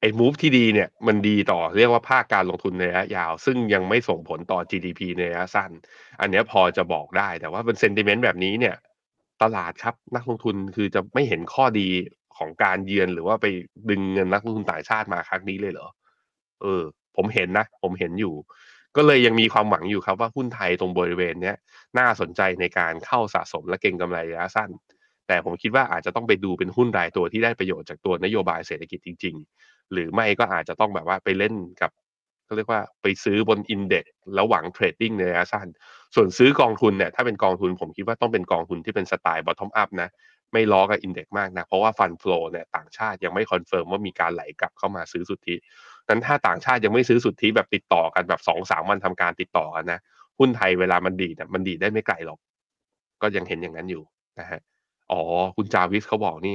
[0.00, 5.70] ไอ้มูฟที่ดีเนี่ยมันดีต่อเรียกว่าภาคการลงทุนในระยะยาว ซึ่งยังไม่ส่งผลต่อ GDP ในระยะสั้น
[6.20, 8.76] อันนี้พอจะบอกได้แต่ว่าเป็นเซนติเมนต์แบบนี้เนี่ย
[9.42, 11.88] ตลาดครับนักลงทุนคือจะไม่เห็นข้อดี
[12.36, 13.46] ของการเยือนหรือว่าไป
[13.90, 15.88] ดึงเงินนักลงทุนต่างชาติมาครั้งนี้เลยเหรอ
[16.62, 16.82] เออ
[17.16, 18.34] ผมเห็นนะ ผมเห็นอยู่
[18.96, 21.56] ก็เลยยังมีความหวังอยู่ครับว่าหุ้นไทยตรงบริเวณเนี้ย
[21.98, 24.70] น่าสนใจในการเข้าสะสมและเก็งกำไรระยะสั้น
[25.28, 29.46] แต่ผมคิดว่าอาจจะต้องไปดูเป็นหุ้นรายตัวที่ได้ประโยชน์จากตัวนโยบายเศรษฐกิจจริง ๆ
[29.92, 31.90] หรือไม่ก็อาจจะต้องแบบว่าไปเล่นกับ
[32.44, 35.68] เขาเรียกว่าไปซื้อบน index แล้วหวัง trading ในระยะสั้น
[36.14, 40.08] ส่วนซื้อกองทุนเนี่ยถ้าเป็นกองทุนผมคิดว่าต้องเป็นกองทุนที่เป็นสไตล์ bottom up นะ
[40.52, 45.56] ไม่ล้อกับ index มากนะ เพราะว่า fund flow เนี่ยต่างชาติยังไม่ confirm ว่ามีการไหลกลับเข้ามาซื้อสุทธิ
[46.08, 50.00] นั้นถ้าต่างชาติยังไม่ซื้อสุทธิแบบติดต่อกันแบบสองสามวันทำการติดต่อกันนะ
[50.38, 52.38] หุ้นไทยเวลามันดีเนี่ยมันดีได้ไม่ไกลหรอก
[53.22, 54.02] ก็ยังเห็นอย่างนั้นอยู่
[54.40, 54.60] นะฮะ
[55.12, 55.22] อ๋อ
[55.56, 56.54] คุณจาวิสเขาบอกนี่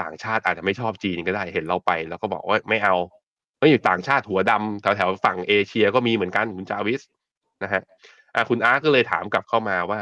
[0.00, 2.94] ต่างชาติอาจจะไม่ชอบจีนก็ได้เห็นเราไป แล้วก็บอกว่าไม่เอา
[3.58, 7.02] ไม่อยู่ต่างชาติหัวดำแถวแถวฝั่งเอเชียก็มีเหมือนกันคุณจาวิส
[7.62, 7.82] นะฮะ
[8.34, 10.00] อะคุณอาร์ก็เลยถามกลับเข้ามาว่า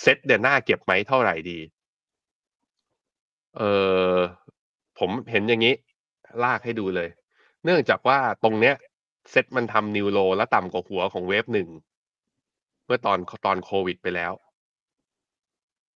[0.00, 1.58] เซ็ตเดือนหน้าเก็บไหมเท่าไหร่ดี
[3.56, 3.62] เอ
[4.12, 4.14] อ
[4.98, 5.74] ผมเห็นอย่างนี้
[6.44, 7.08] ลากให้ดูเลย
[7.64, 8.74] เนื่องจากว่าตรงเนี้ย
[9.30, 11.68] เซ็ตมันทำนิวโลและต่ำกว่าหัวของเวฟหนึ่ง
[12.86, 14.32] เมื่อตอนตอนโควิดไปแล้ว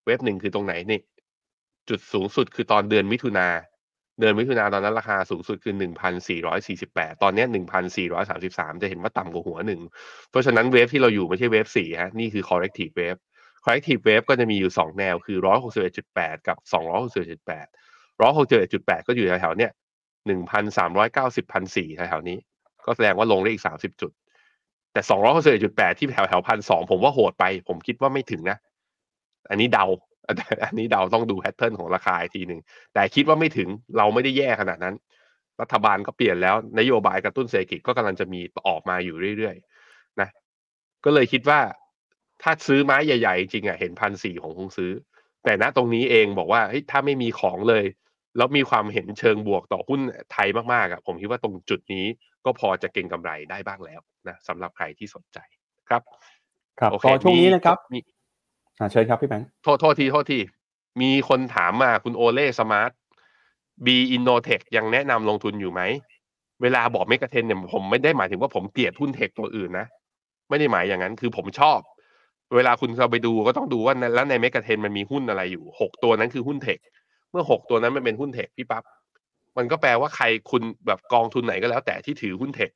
[0.05, 1.01] เวฟหนึ่งคือตรงไหนนี่
[1.91, 3.49] จุดสูงสุดคือตอนเดือนมิถุนา
[4.21, 9.81] เดือนมิถุนาตอนนั้นราคาสูงสุดคือหนึ่งพันสี่ร้อยสี่สิบแปดตอนนี้หนึ่งพันสี่ร้อยสามสิบสามจะเห็นว่าต่ำกว่าหัวหนึ่ง
[10.31, 13.21] เพราะฉะนั้นเวฟที่เราอยู่ไม่ใช่เวฟสี่ฮะ นี่คือ corrective wave
[13.65, 17.67] corrective wave ก็จะมีอยู่สองแนวคือร้อยหกสิบเอ็ดจุดแปดกับสองร้อยหกสิบเอ็ดจุดแปด
[18.23, 19.73] ร้อยหกสิบเอ็ดจุดแปดก็อยู่แถวๆเนี้ย
[20.27, 22.39] หนึ่งพันสามร้อยเก้าสิบพันสี่แถวๆนี้
[22.87, 24.13] ก็แสดงว่าลงได้อีกสามสิบจุด
[24.93, 28.59] แต่สองร้อยหกสิบเอ็ดจุดแปดที่แถวแถวพันสองผมว่าโหดไป ผมคิดว่าไม่ถึงนะ
[29.51, 29.85] อันนี้เดา
[30.65, 32.61] อันนี้เดาต้องดูแพทเทิร์นของราคาอีกทีหนึ่ง
[32.95, 34.95] แต่คิดว่าไม่ถึงเราไม่ได้แย่ขนาดนั้น
[35.61, 40.29] รัฐบาลก็เปลี่ยนแล้ว นโยบายกระตุ้นเศรษฐกิจก็กำลังจะมีออกมาอยู่เรื่อยๆนะ
[41.05, 41.61] ก็เลยคิดว่า
[42.43, 44.93] ถ้าซื้อไม้ใหญ่ ๆ จริงอะเห็นพันสี่ของคงซื้อ
[45.45, 47.85] แต่ณตรงนี้เองบอกว่าเฮ้ยถ้าไม่มีของเลย
[48.37, 50.01] แล้วมีความเห็นเชิงบวกต่อหุ้น
[50.33, 52.05] ไทยมากๆอะผมคิดว่าตรงจุดนี้
[52.45, 55.39] ก็พอจะเก็งกำไรได้บ้างแล้วนะสำหรับใครที่สนใจ
[55.89, 56.03] ครับ
[56.81, 58.18] ครับโอเคก็ช่วงนี้นะครับมีอ่า
[58.93, 60.41] เชิญครับพี่แบงค์โทษโทษทีโทษที
[61.01, 62.93] มีคนถามมาคุณโอเล่สมาร์ท
[63.85, 65.81] B-INNOTECH ยังแนะนำลงทุนอยู่ไหม
[66.63, 69.87] เวลาบอก Mega Ten เนี่ยผมไม่ได้หมายถึงว่าผมเกลียดหุ้น tech ตัวอื่นนะ
[70.49, 71.79] ไม่ได้หมายอย่างนั้นคือผมชอบ
[72.57, 76.79] เวลาคุณเราไปดูก็ต้องดูว่าในแล้วในเมกะเทนมันมีหุ้นอะไรอยู่หกตัวนั้นคือหุ้นเทค
[77.31, 78.85] เมื่อหกตัวนั้นมันเป็นหุ้นเทคพี่ปั๊บ
[79.57, 82.71] มันก็แปลว่าใครคุณแบบกองทุนไหนก็แล้วแต่ที่ถือหุ้นเทค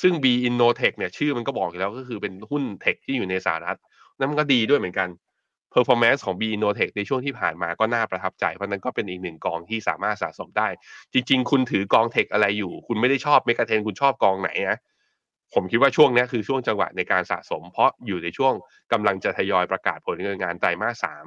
[0.00, 3.78] ซึ่ง B Innotech เนี่ยชื่อมันก็บอกอยู่แล้วก็คือเป็นหุ้นเทคที่อยู่ในสหรัฐ
[4.18, 5.08] นั่นมันก็ดีด้วยเหมือนกัน
[5.74, 10.68] performance ของ B i n o t e c h ในช่วงที่ผ่านมาก็น่าประทับใจ เพราะนั้นก็เป็นอีกหนึ่งกองที่สามารถสะสมได้
[11.12, 14.78] จริง ๆ คุณถือกองเทคอะไรอยู่ คุณไม่ได้ชอบเมกะเทนคุณชอบกองไหนนะ
[15.54, 18.54] ผมคิดว่าช่วงนี้คือช่วงจังหวะในการสะสม เพราะอยู่ในช่วง
[18.92, 21.24] กำลังจะทยอยประกาศผลดำเนินงานไตรมาสสาม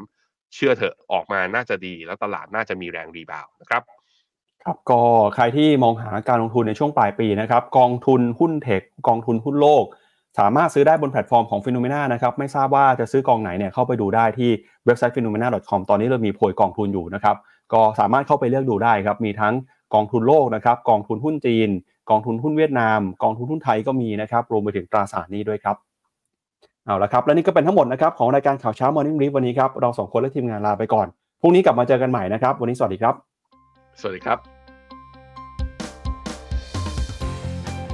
[0.55, 3.83] เชื่อเถอะออกมาน่าจะดี แล้วตลาดน่าจะมีแรง rebound นะครับ
[4.63, 5.01] ครับก็
[5.35, 9.85] ใครที่มองหาการลงทุนในช่วงปลายปีนะครับ กองทุนหุ้น tech กองทุนหุ้นโลก
[10.39, 14.49] สามารถซื้อได้บนแพลตฟอร์มของ p h e n o m e n a นะครับไม่ทราบว่าจะซื้อกองไหนเนี่ยเข้าไปดูได้ที่
[14.85, 17.35] เว็บไซต์ p h e n o m e n a c o m ตอนนี้เรามีโพยกองทุนอยู่นะครับ
[17.73, 19.53] ก็สามารถเข้าไปเลือกดูได้ครับมีทั้ง
[19.93, 21.69] กองทุนโลกนะครับกองทุนหุ้นจีน
[22.09, 25.75] กองทุนหุ้นเวียดนาม กองทุนหุ้นไทยก็มีนะครับรวมไปถึงตราสารนี้ด้วยครับ
[26.85, 31.07] เอาละครับและนี่ก็เป็นทั้งหมดนะครับของรายการข่าวเช้า Morning Brief วันนี้ครับเราสองคนและทีมงานลาไปก่อน
[31.41, 33.15] พรุ่งนี้กลับมาเจอกันใหม่นะครับวันนี้สวัสดีครับ
[34.01, 34.60] สวัสดีครับ